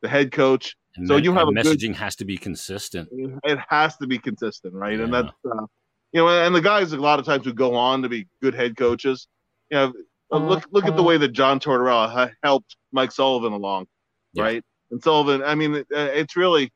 the 0.02 0.08
head 0.08 0.32
coach. 0.32 0.74
And 0.96 1.06
So 1.06 1.16
me- 1.16 1.22
you 1.22 1.32
have 1.34 1.48
and 1.48 1.58
a 1.58 1.62
good- 1.62 1.78
messaging 1.78 1.94
has 1.94 2.16
to 2.16 2.24
be 2.24 2.36
consistent. 2.36 3.08
It 3.44 3.58
has 3.68 3.96
to 3.98 4.06
be 4.06 4.18
consistent, 4.18 4.74
right? 4.74 4.98
And 4.98 5.14
that's 5.14 5.28
uh, 5.48 5.66
you 6.12 6.20
know, 6.20 6.28
and 6.28 6.54
the 6.54 6.60
guys 6.60 6.92
a 6.92 6.96
lot 6.98 7.18
of 7.20 7.24
times 7.24 7.44
who 7.44 7.52
go 7.54 7.74
on 7.76 8.02
to 8.02 8.08
be 8.08 8.26
good 8.42 8.54
head 8.54 8.76
coaches. 8.76 9.28
You 9.70 9.76
know, 9.78 9.92
uh, 10.32 10.38
look 10.38 10.66
look 10.72 10.86
at 10.86 10.96
the 10.96 11.02
way 11.04 11.16
that 11.18 11.28
John 11.28 11.60
Tortorella 11.60 12.32
helped 12.42 12.76
Mike 12.90 13.12
Sullivan 13.12 13.52
along, 13.52 13.86
Yeah. 14.34 14.42
right? 14.42 14.64
And 14.90 15.02
Sullivan, 15.02 15.42
I 15.44 15.54
mean, 15.54 15.76
it- 15.76 15.86
uh, 15.94 16.10
it's 16.12 16.36
really, 16.36 16.70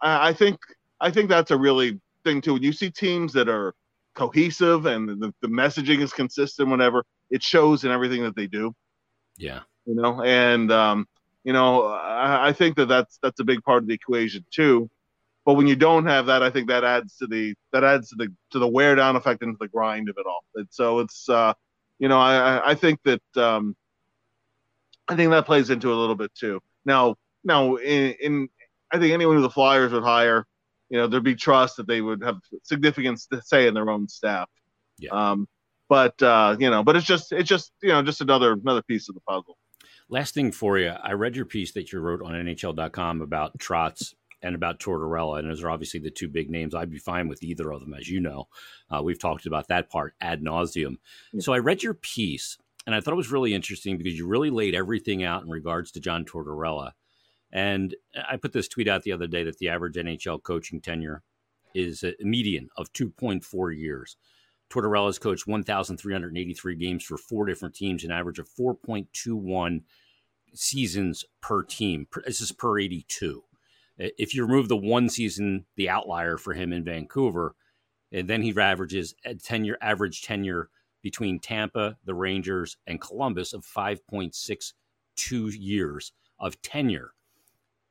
I, 0.00 0.32
think, 0.32 0.58
I 1.00 1.10
think 1.10 1.28
that's 1.28 1.50
a 1.50 1.56
really 1.56 2.00
thing 2.24 2.40
too. 2.40 2.54
When 2.54 2.62
you 2.62 2.72
see 2.72 2.90
teams 2.90 3.32
that 3.34 3.48
are 3.48 3.74
cohesive 4.14 4.86
and 4.86 5.08
the, 5.08 5.34
the 5.42 5.48
messaging 5.48 6.00
is 6.00 6.12
consistent, 6.12 6.68
whatever, 6.68 7.04
it 7.30 7.42
shows 7.42 7.84
in 7.84 7.90
everything 7.90 8.22
that 8.22 8.36
they 8.36 8.46
do 8.46 8.74
Yeah. 9.36 9.60
you 9.86 9.94
know 9.94 10.22
and 10.22 10.70
um, 10.72 11.06
you 11.44 11.52
know 11.52 11.84
I, 11.86 12.48
I 12.48 12.52
think 12.52 12.76
that 12.76 12.86
that's 12.86 13.18
that's 13.22 13.40
a 13.40 13.44
big 13.44 13.62
part 13.62 13.82
of 13.82 13.88
the 13.88 13.94
equation 13.94 14.44
too 14.50 14.88
but 15.44 15.54
when 15.54 15.66
you 15.66 15.76
don't 15.76 16.06
have 16.06 16.26
that 16.26 16.42
i 16.42 16.50
think 16.50 16.68
that 16.68 16.84
adds 16.84 17.16
to 17.18 17.26
the 17.26 17.54
that 17.72 17.84
adds 17.84 18.10
to 18.10 18.16
the 18.16 18.32
to 18.50 18.58
the 18.58 18.66
wear 18.68 18.94
down 18.94 19.16
effect 19.16 19.42
into 19.42 19.56
the 19.60 19.68
grind 19.68 20.08
of 20.08 20.16
it 20.18 20.26
all 20.26 20.44
and 20.56 20.66
so 20.70 21.00
it's 21.00 21.28
uh 21.28 21.52
you 21.98 22.08
know 22.08 22.18
i 22.18 22.34
I- 22.58 22.70
i 22.70 22.74
think 22.74 23.00
that 23.04 23.22
um 23.36 23.76
i 25.08 25.16
think 25.16 25.30
that 25.30 25.46
plays 25.46 25.70
into 25.70 25.92
a 25.92 25.94
little 25.96 26.16
bit 26.16 26.34
too 26.34 26.60
now 26.84 27.16
now 27.44 27.76
in, 27.76 28.14
in 28.20 28.48
i 28.92 28.98
think 28.98 29.12
anyone 29.12 29.36
who 29.36 29.42
the 29.42 29.50
flyers 29.50 29.92
would 29.92 30.02
hire 30.02 30.46
you 30.88 30.98
know 30.98 31.06
there'd 31.06 31.22
be 31.24 31.34
trust 31.34 31.76
that 31.76 31.86
they 31.86 32.00
would 32.00 32.22
have 32.22 32.36
significant 32.62 33.20
say 33.42 33.66
in 33.66 33.74
their 33.74 33.90
own 33.90 34.08
staff 34.08 34.48
Yeah. 34.98 35.10
um 35.10 35.48
but 35.88 36.20
uh 36.22 36.56
you 36.58 36.70
know 36.70 36.82
but 36.82 36.96
it's 36.96 37.06
just 37.06 37.32
it's 37.32 37.48
just 37.48 37.72
you 37.82 37.88
know 37.90 38.02
just 38.02 38.20
another 38.20 38.52
another 38.52 38.82
piece 38.82 39.08
of 39.08 39.14
the 39.14 39.20
puzzle 39.22 39.56
Last 40.08 40.34
thing 40.34 40.52
for 40.52 40.78
you, 40.78 40.90
I 40.90 41.14
read 41.14 41.34
your 41.34 41.46
piece 41.46 41.72
that 41.72 41.90
you 41.90 41.98
wrote 41.98 42.22
on 42.22 42.30
NHL.com 42.30 43.22
about 43.22 43.58
Trotz 43.58 44.14
and 44.40 44.54
about 44.54 44.78
Tortorella, 44.78 45.40
and 45.40 45.50
those 45.50 45.64
are 45.64 45.70
obviously 45.70 45.98
the 45.98 46.12
two 46.12 46.28
big 46.28 46.48
names. 46.48 46.76
I'd 46.76 46.92
be 46.92 46.98
fine 46.98 47.26
with 47.26 47.42
either 47.42 47.72
of 47.72 47.80
them, 47.80 47.92
as 47.92 48.08
you 48.08 48.20
know. 48.20 48.46
Uh, 48.88 49.02
we've 49.02 49.18
talked 49.18 49.46
about 49.46 49.66
that 49.66 49.90
part 49.90 50.14
ad 50.20 50.42
nauseum. 50.44 50.98
Yeah. 51.32 51.40
So 51.40 51.52
I 51.52 51.58
read 51.58 51.82
your 51.82 51.94
piece, 51.94 52.56
and 52.86 52.94
I 52.94 53.00
thought 53.00 53.14
it 53.14 53.16
was 53.16 53.32
really 53.32 53.52
interesting 53.52 53.98
because 53.98 54.16
you 54.16 54.28
really 54.28 54.50
laid 54.50 54.76
everything 54.76 55.24
out 55.24 55.42
in 55.42 55.50
regards 55.50 55.90
to 55.92 56.00
John 56.00 56.24
Tortorella. 56.24 56.92
And 57.56 57.96
I 58.28 58.36
put 58.36 58.52
this 58.52 58.68
tweet 58.68 58.86
out 58.86 59.02
the 59.02 59.12
other 59.12 59.26
day 59.26 59.42
that 59.42 59.56
the 59.56 59.70
average 59.70 59.94
NHL 59.94 60.42
coaching 60.42 60.78
tenure 60.78 61.22
is 61.74 62.04
a 62.04 62.14
median 62.20 62.68
of 62.76 62.92
2.4 62.92 63.74
years. 63.74 64.18
Tortorella's 64.68 65.18
coached 65.18 65.46
1,383 65.46 66.74
games 66.74 67.02
for 67.02 67.16
four 67.16 67.46
different 67.46 67.74
teams, 67.74 68.04
an 68.04 68.10
average 68.10 68.38
of 68.38 68.50
4.21 68.50 69.84
seasons 70.52 71.24
per 71.40 71.62
team. 71.62 72.06
This 72.26 72.42
is 72.42 72.52
per 72.52 72.78
82. 72.78 73.42
If 73.96 74.34
you 74.34 74.44
remove 74.44 74.68
the 74.68 74.76
one 74.76 75.08
season, 75.08 75.64
the 75.76 75.88
outlier 75.88 76.36
for 76.36 76.52
him 76.52 76.74
in 76.74 76.84
Vancouver, 76.84 77.54
and 78.12 78.28
then 78.28 78.42
he 78.42 78.52
averages 78.54 79.14
a 79.24 79.34
tenure 79.34 79.78
average 79.80 80.20
tenure 80.20 80.68
between 81.02 81.40
Tampa, 81.40 81.96
the 82.04 82.14
Rangers, 82.14 82.76
and 82.86 83.00
Columbus 83.00 83.54
of 83.54 83.64
5.62 83.64 85.54
years 85.58 86.12
of 86.38 86.60
tenure. 86.60 87.14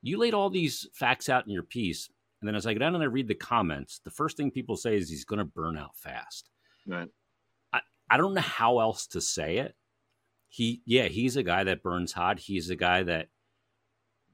You 0.05 0.19
laid 0.19 0.35
all 0.35 0.51
these 0.51 0.87
facts 0.93 1.29
out 1.29 1.47
in 1.47 1.51
your 1.51 1.63
piece, 1.63 2.09
and 2.39 2.47
then 2.47 2.55
as 2.55 2.67
I 2.67 2.73
go 2.73 2.79
down 2.79 2.93
and 2.93 3.03
I 3.03 3.07
read 3.07 3.27
the 3.27 3.33
comments, 3.33 4.01
the 4.03 4.11
first 4.11 4.37
thing 4.37 4.51
people 4.51 4.77
say 4.77 4.95
is 4.95 5.09
he's 5.09 5.25
going 5.25 5.39
to 5.39 5.45
burn 5.45 5.77
out 5.77 5.97
fast. 5.97 6.51
right 6.85 7.09
I 7.73 7.81
I 8.09 8.17
don't 8.17 8.35
know 8.35 8.41
how 8.41 8.79
else 8.79 9.07
to 9.07 9.21
say 9.21 9.57
it. 9.57 9.75
He, 10.47 10.83
yeah, 10.85 11.05
he's 11.05 11.37
a 11.37 11.43
guy 11.43 11.63
that 11.63 11.81
burns 11.81 12.13
hot. 12.13 12.39
He's 12.39 12.69
a 12.69 12.75
guy 12.75 13.01
that 13.01 13.29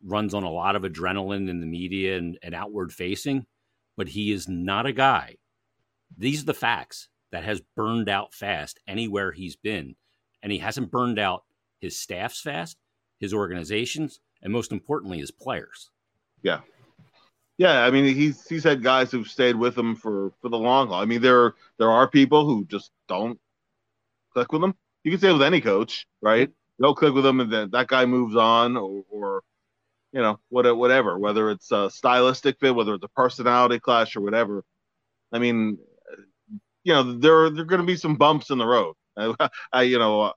runs 0.03 0.33
on 0.33 0.43
a 0.43 0.51
lot 0.51 0.75
of 0.75 0.83
adrenaline 0.83 1.49
in 1.49 1.61
the 1.61 1.65
media 1.65 2.17
and, 2.17 2.37
and 2.43 2.53
outward 2.53 2.91
facing, 2.91 3.45
but 3.95 4.09
he 4.09 4.33
is 4.33 4.49
not 4.49 4.85
a 4.85 4.91
guy. 4.91 5.37
These 6.17 6.43
are 6.43 6.47
the 6.47 6.53
facts 6.53 7.07
that 7.31 7.45
has 7.45 7.61
burned 7.77 8.09
out 8.09 8.33
fast 8.33 8.77
anywhere 8.87 9.31
he's 9.31 9.55
been. 9.55 9.95
And 10.43 10.51
he 10.51 10.57
hasn't 10.57 10.91
burned 10.91 11.17
out 11.17 11.43
his 11.79 11.97
staffs 11.97 12.41
fast, 12.41 12.77
his 13.19 13.33
organizations, 13.33 14.19
and 14.41 14.51
most 14.51 14.71
importantly, 14.71 15.19
his 15.19 15.31
players. 15.31 15.89
Yeah, 16.43 16.61
Yeah, 17.57 17.83
I 17.83 17.91
mean 17.91 18.15
he's 18.15 18.47
he's 18.47 18.63
had 18.63 18.81
guys 18.81 19.11
who've 19.11 19.27
stayed 19.27 19.55
with 19.55 19.77
him 19.77 19.95
for 19.95 20.31
for 20.41 20.49
the 20.49 20.57
long 20.57 20.87
haul. 20.87 21.01
I 21.01 21.05
mean 21.05 21.21
there 21.21 21.53
there 21.77 21.91
are 21.91 22.07
people 22.07 22.45
who 22.45 22.65
just 22.65 22.91
don't 23.07 23.39
click 24.33 24.51
with 24.51 24.63
him. 24.63 24.73
You 25.03 25.11
can 25.11 25.19
say 25.19 25.31
with 25.31 25.41
any 25.41 25.61
coach, 25.61 26.07
right? 26.21 26.49
They'll 26.79 26.95
click 26.95 27.13
with 27.13 27.25
him, 27.25 27.39
and 27.39 27.51
then 27.51 27.69
that 27.71 27.87
guy 27.87 28.05
moves 28.05 28.35
on, 28.35 28.77
or, 28.77 29.03
or 29.11 29.43
you 30.11 30.21
know 30.21 30.39
what 30.49 30.75
whatever. 30.75 31.19
Whether 31.19 31.51
it's 31.51 31.71
a 31.71 31.89
stylistic 31.89 32.59
fit, 32.59 32.73
whether 32.73 32.95
it's 32.95 33.05
a 33.05 33.09
personality 33.09 33.79
clash, 33.79 34.15
or 34.15 34.21
whatever. 34.21 34.63
I 35.31 35.39
mean, 35.39 35.77
you 36.83 36.93
know 36.93 37.03
there 37.03 37.49
there 37.49 37.61
are 37.63 37.65
going 37.65 37.81
to 37.81 37.87
be 37.87 37.95
some 37.97 38.15
bumps 38.15 38.49
in 38.49 38.57
the 38.57 38.65
road. 38.65 38.95
I, 39.17 39.35
I 39.73 39.83
you 39.83 39.99
know, 39.99 40.33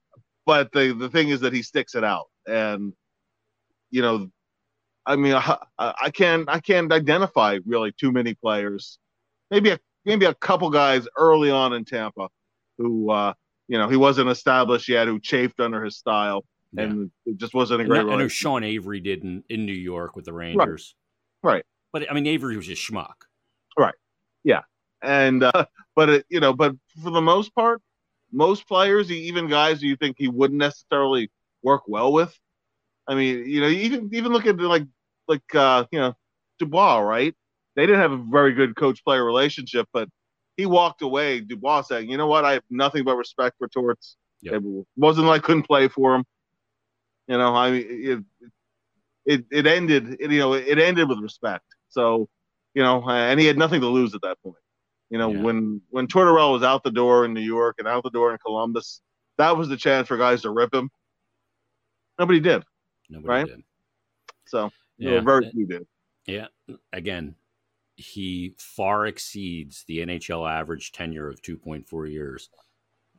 but 0.47 0.73
the 0.73 0.93
the 0.93 1.09
thing 1.09 1.29
is 1.31 1.41
that 1.41 1.53
he 1.53 1.63
sticks 1.63 1.95
it 1.95 2.05
out, 2.05 2.27
and 2.47 2.93
you 3.95 4.03
know 4.03 4.29
I 5.07 5.17
mean, 5.17 5.35
I, 5.35 5.59
I 5.79 6.11
can't 6.11 6.49
I 6.49 6.61
can't 6.61 6.93
identify 6.93 7.59
really 7.67 7.93
too 7.93 8.13
many 8.13 8.35
players. 8.35 8.99
Maybe 9.51 9.71
a 9.71 9.79
maybe 10.05 10.27
a 10.27 10.35
couple 10.35 10.71
guys 10.71 11.07
early 11.17 11.51
on 11.51 11.73
in 11.73 11.85
Tampa 11.85 12.29
who 12.79 13.11
uh, 13.11 13.35
you 13.69 13.79
know 13.79 13.89
he 13.89 13.97
wasn't 13.97 14.31
established 14.31 14.89
yet, 14.89 15.07
who 15.07 15.21
chafed 15.21 15.61
under 15.61 15.85
his 15.85 15.97
style, 15.97 16.45
Yeah. 16.73 16.85
and 16.85 17.11
it 17.27 17.37
just 17.37 17.55
wasn't 17.55 17.83
a 17.83 17.85
great. 17.85 18.07
I, 18.07 18.13
I 18.13 18.17
know. 18.17 18.29
Sean 18.29 18.65
Avery 18.65 19.01
did 19.01 19.25
in, 19.25 19.45
in 19.49 19.67
New 19.67 19.73
York 19.73 20.17
with 20.17 20.25
the 20.25 20.33
Rangers. 20.33 20.95
Right. 21.43 21.65
But 21.93 22.11
I 22.11 22.15
mean, 22.15 22.27
Avery 22.27 22.57
was 22.57 22.69
a 22.69 22.73
schmuck. 22.73 23.15
Right? 23.79 23.95
Yeah, 24.43 24.63
and 25.03 25.43
uh, 25.43 25.67
but 25.95 26.09
it, 26.09 26.27
you 26.29 26.41
know, 26.41 26.53
but 26.53 26.75
for 27.03 27.11
the 27.11 27.21
most 27.21 27.55
part, 27.55 27.81
most 28.33 28.67
players, 28.67 29.11
even 29.11 29.49
guys 29.49 29.81
who 29.81 29.89
you 29.89 29.97
think 29.97 30.17
he 30.19 30.29
wouldn't 30.29 30.59
necessarily 30.59 31.31
work 31.63 31.83
well 31.87 32.13
with. 32.13 32.37
I 33.07 33.15
mean, 33.15 33.49
you 33.49 33.61
know, 33.61 33.69
even 33.69 34.11
even 34.13 34.33
look 34.33 34.47
at 34.47 34.59
like 34.61 34.85
like 35.29 35.55
uh, 35.55 35.85
you 35.91 35.99
know 35.99 36.15
Dubois, 36.59 36.99
right? 37.01 37.35
They 37.77 37.87
didn't 37.87 38.01
have 38.01 38.13
a 38.13 38.25
very 38.31 38.53
good 38.53 38.77
coach 38.77 39.05
player 39.05 39.25
relationship, 39.25 39.89
but 39.93 40.09
he 40.57 40.67
walked 40.67 41.03
away. 41.03 41.41
Dubois 41.41 41.83
saying, 41.83 42.09
"You 42.11 42.17
know 42.17 42.27
what? 42.27 42.45
I 42.45 42.53
have 42.55 42.63
nothing 42.71 43.05
but 43.05 43.17
respect 43.17 43.57
for 43.59 43.69
Torts. 43.69 44.17
Yep. 44.43 44.63
It 44.63 44.87
wasn't 44.97 45.27
like 45.27 45.43
I 45.43 45.47
couldn't 45.47 45.65
play 45.65 45.89
for 45.89 46.15
him. 46.15 46.25
You 47.27 47.39
know, 47.39 47.55
I 47.55 47.71
mean, 47.71 47.87
it 47.89 48.51
it, 49.27 49.45
it 49.51 49.67
ended. 49.67 50.17
It, 50.21 50.31
you 50.31 50.39
know, 50.39 50.53
it 50.53 50.79
ended 50.79 51.09
with 51.09 51.19
respect. 51.19 51.65
So, 51.89 52.29
you 52.75 52.83
know, 52.83 53.03
and 53.09 53.41
he 53.41 53.47
had 53.47 53.57
nothing 53.57 53.81
to 53.81 53.89
lose 53.89 54.15
at 54.15 54.23
that 54.23 54.41
point. 54.43 54.57
You 55.11 55.19
know, 55.19 55.31
Yeah. 55.33 55.43
when 55.43 55.81
when 55.91 56.07
Tortorella 56.07 56.53
was 56.53 56.63
out 56.63 56.83
the 56.85 56.91
door 56.91 57.25
in 57.25 57.33
New 57.35 57.41
York 57.41 57.77
and 57.79 57.89
out 57.89 58.03
the 58.03 58.11
door 58.11 58.33
in 58.33 58.39
Columbus, 58.39 59.01
that 59.39 59.57
was 59.57 59.69
the 59.69 59.77
chance 59.77 60.09
for 60.09 60.17
guys 60.17 60.43
to 60.43 60.51
rip 60.51 60.75
him. 60.75 60.91
Nobody 62.19 62.41
did. 62.41 62.63
Nobody 63.09 63.29
Right? 63.29 63.47
did. 63.47 63.63
So, 64.47 64.71
Yeah. 64.99 65.21
very 65.21 65.51
few 65.51 65.67
did. 65.67 65.87
Yeah. 66.27 66.49
Again, 66.93 67.37
he 67.97 68.55
far 68.59 69.07
exceeds 69.07 69.85
the 69.85 70.01
NHL 70.01 70.47
average 70.47 70.93
tenure 70.93 71.29
of 71.29 71.43
2.4 71.43 72.07
years 72.07 72.51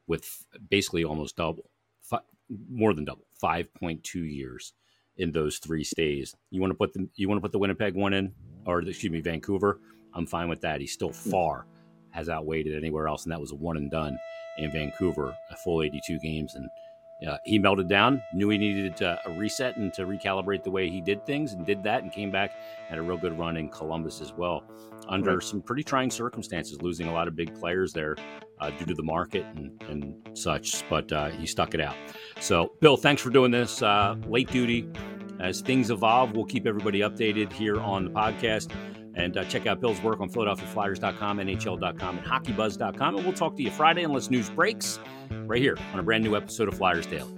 with 0.08 0.45
basically 0.69 1.04
almost 1.04 1.36
double, 1.38 1.69
fi- 2.02 2.19
more 2.69 2.93
than 2.93 3.06
double, 3.06 3.26
5.2 3.41 4.21
years 4.24 4.74
in 5.17 5.32
those 5.32 5.60
three 5.60 5.84
stays. 5.84 6.36
You 6.50 6.62
want 6.62 6.71
to 6.71 6.78
put 6.78 6.93
the 6.93 7.10
you 7.15 7.30
want 7.30 7.38
to 7.38 7.41
put 7.41 7.52
the 7.52 7.60
Winnipeg 7.60 7.95
one 7.95 8.13
in 8.13 8.34
or 8.65 8.82
excuse 8.82 9.12
me, 9.12 9.21
Vancouver? 9.21 9.80
I'm 10.13 10.26
fine 10.26 10.50
with 10.50 10.62
that. 10.62 10.82
He 10.82 10.88
still 10.88 11.10
hmm. 11.12 11.30
far 11.32 11.67
has 12.12 12.30
outweighed 12.30 12.67
it 12.67 12.78
anywhere 12.78 13.08
else 13.08 13.24
and 13.24 13.32
that 13.32 13.41
was 13.41 13.52
a 13.52 13.56
one 13.56 13.78
and 13.78 13.91
done 13.91 14.17
in 14.58 14.71
Vancouver, 14.71 15.36
a 15.52 15.56
full 15.58 15.82
82 15.82 16.19
games 16.19 16.56
and 16.56 16.69
uh, 17.28 17.38
he 17.43 17.58
melted 17.58 17.88
down, 17.88 18.21
knew 18.34 18.49
he 18.49 18.58
needed 18.58 19.01
a 19.01 19.19
reset 19.38 19.78
and 19.78 19.93
to 19.93 20.06
recalibrate 20.06 20.63
the 20.63 20.71
way 20.71 20.89
he 20.89 21.01
did 21.01 21.25
things, 21.25 21.54
and 21.54 21.65
did 21.65 21.84
that, 21.84 22.04
and 22.04 22.12
came 22.12 22.32
back 22.32 22.51
had 22.88 22.97
a 22.97 23.01
real 23.01 23.17
good 23.17 23.38
run 23.38 23.58
in 23.58 23.69
Columbus 23.69 24.21
as 24.21 24.34
well, 24.34 24.63
under 25.08 25.36
right. 25.36 25.43
some 25.43 25.62
pretty 25.62 25.84
trying 25.84 26.12
circumstances, 26.12 26.82
losing 26.82 27.08
a 27.08 27.13
lot 27.13 27.28
of 27.28 27.36
big 27.36 27.54
players 27.56 27.93
there 27.93 28.15
uh, 28.60 28.69
due 28.71 28.86
to 28.86 28.93
the 28.93 29.04
market 29.04 29.45
and, 29.56 29.82
and 29.89 30.15
such. 30.38 30.88
But 30.89 31.12
uh, 31.12 31.30
he 31.30 31.45
stuck 31.45 31.73
it 31.73 31.82
out. 31.82 31.95
So, 32.39 32.73
Bill, 32.82 32.97
thanks 32.97 33.21
for 33.21 33.30
doing 33.30 33.51
this 33.51 33.82
uh, 33.82 34.15
late 34.28 34.49
duty. 34.49 34.89
As 35.39 35.62
things 35.62 35.89
evolve, 35.89 36.32
we'll 36.34 36.45
keep 36.45 36.65
everybody 36.65 36.99
updated 36.99 37.51
here 37.51 37.80
on 37.80 38.06
the 38.06 38.12
podcast. 38.12 38.71
And 39.15 39.38
uh, 39.38 39.45
check 39.45 39.65
out 39.65 39.80
Bill's 39.80 40.01
work 40.01 40.19
on 40.19 40.30
PhiladelphiaFlyers.com, 40.30 41.38
NHL.com, 41.39 42.17
and 42.17 42.25
HockeyBuzz.com. 42.25 43.15
And 43.15 43.25
we'll 43.25 43.34
talk 43.34 43.56
to 43.56 43.63
you 43.63 43.71
Friday 43.71 44.04
unless 44.04 44.30
news 44.30 44.49
breaks 44.49 44.99
right 45.45 45.62
here 45.62 45.78
on 45.93 45.99
a 45.99 46.04
brand 46.04 46.23
new 46.23 46.36
episode 46.36 46.67
of 46.67 46.75
Flyers 46.75 47.06
Daily. 47.06 47.32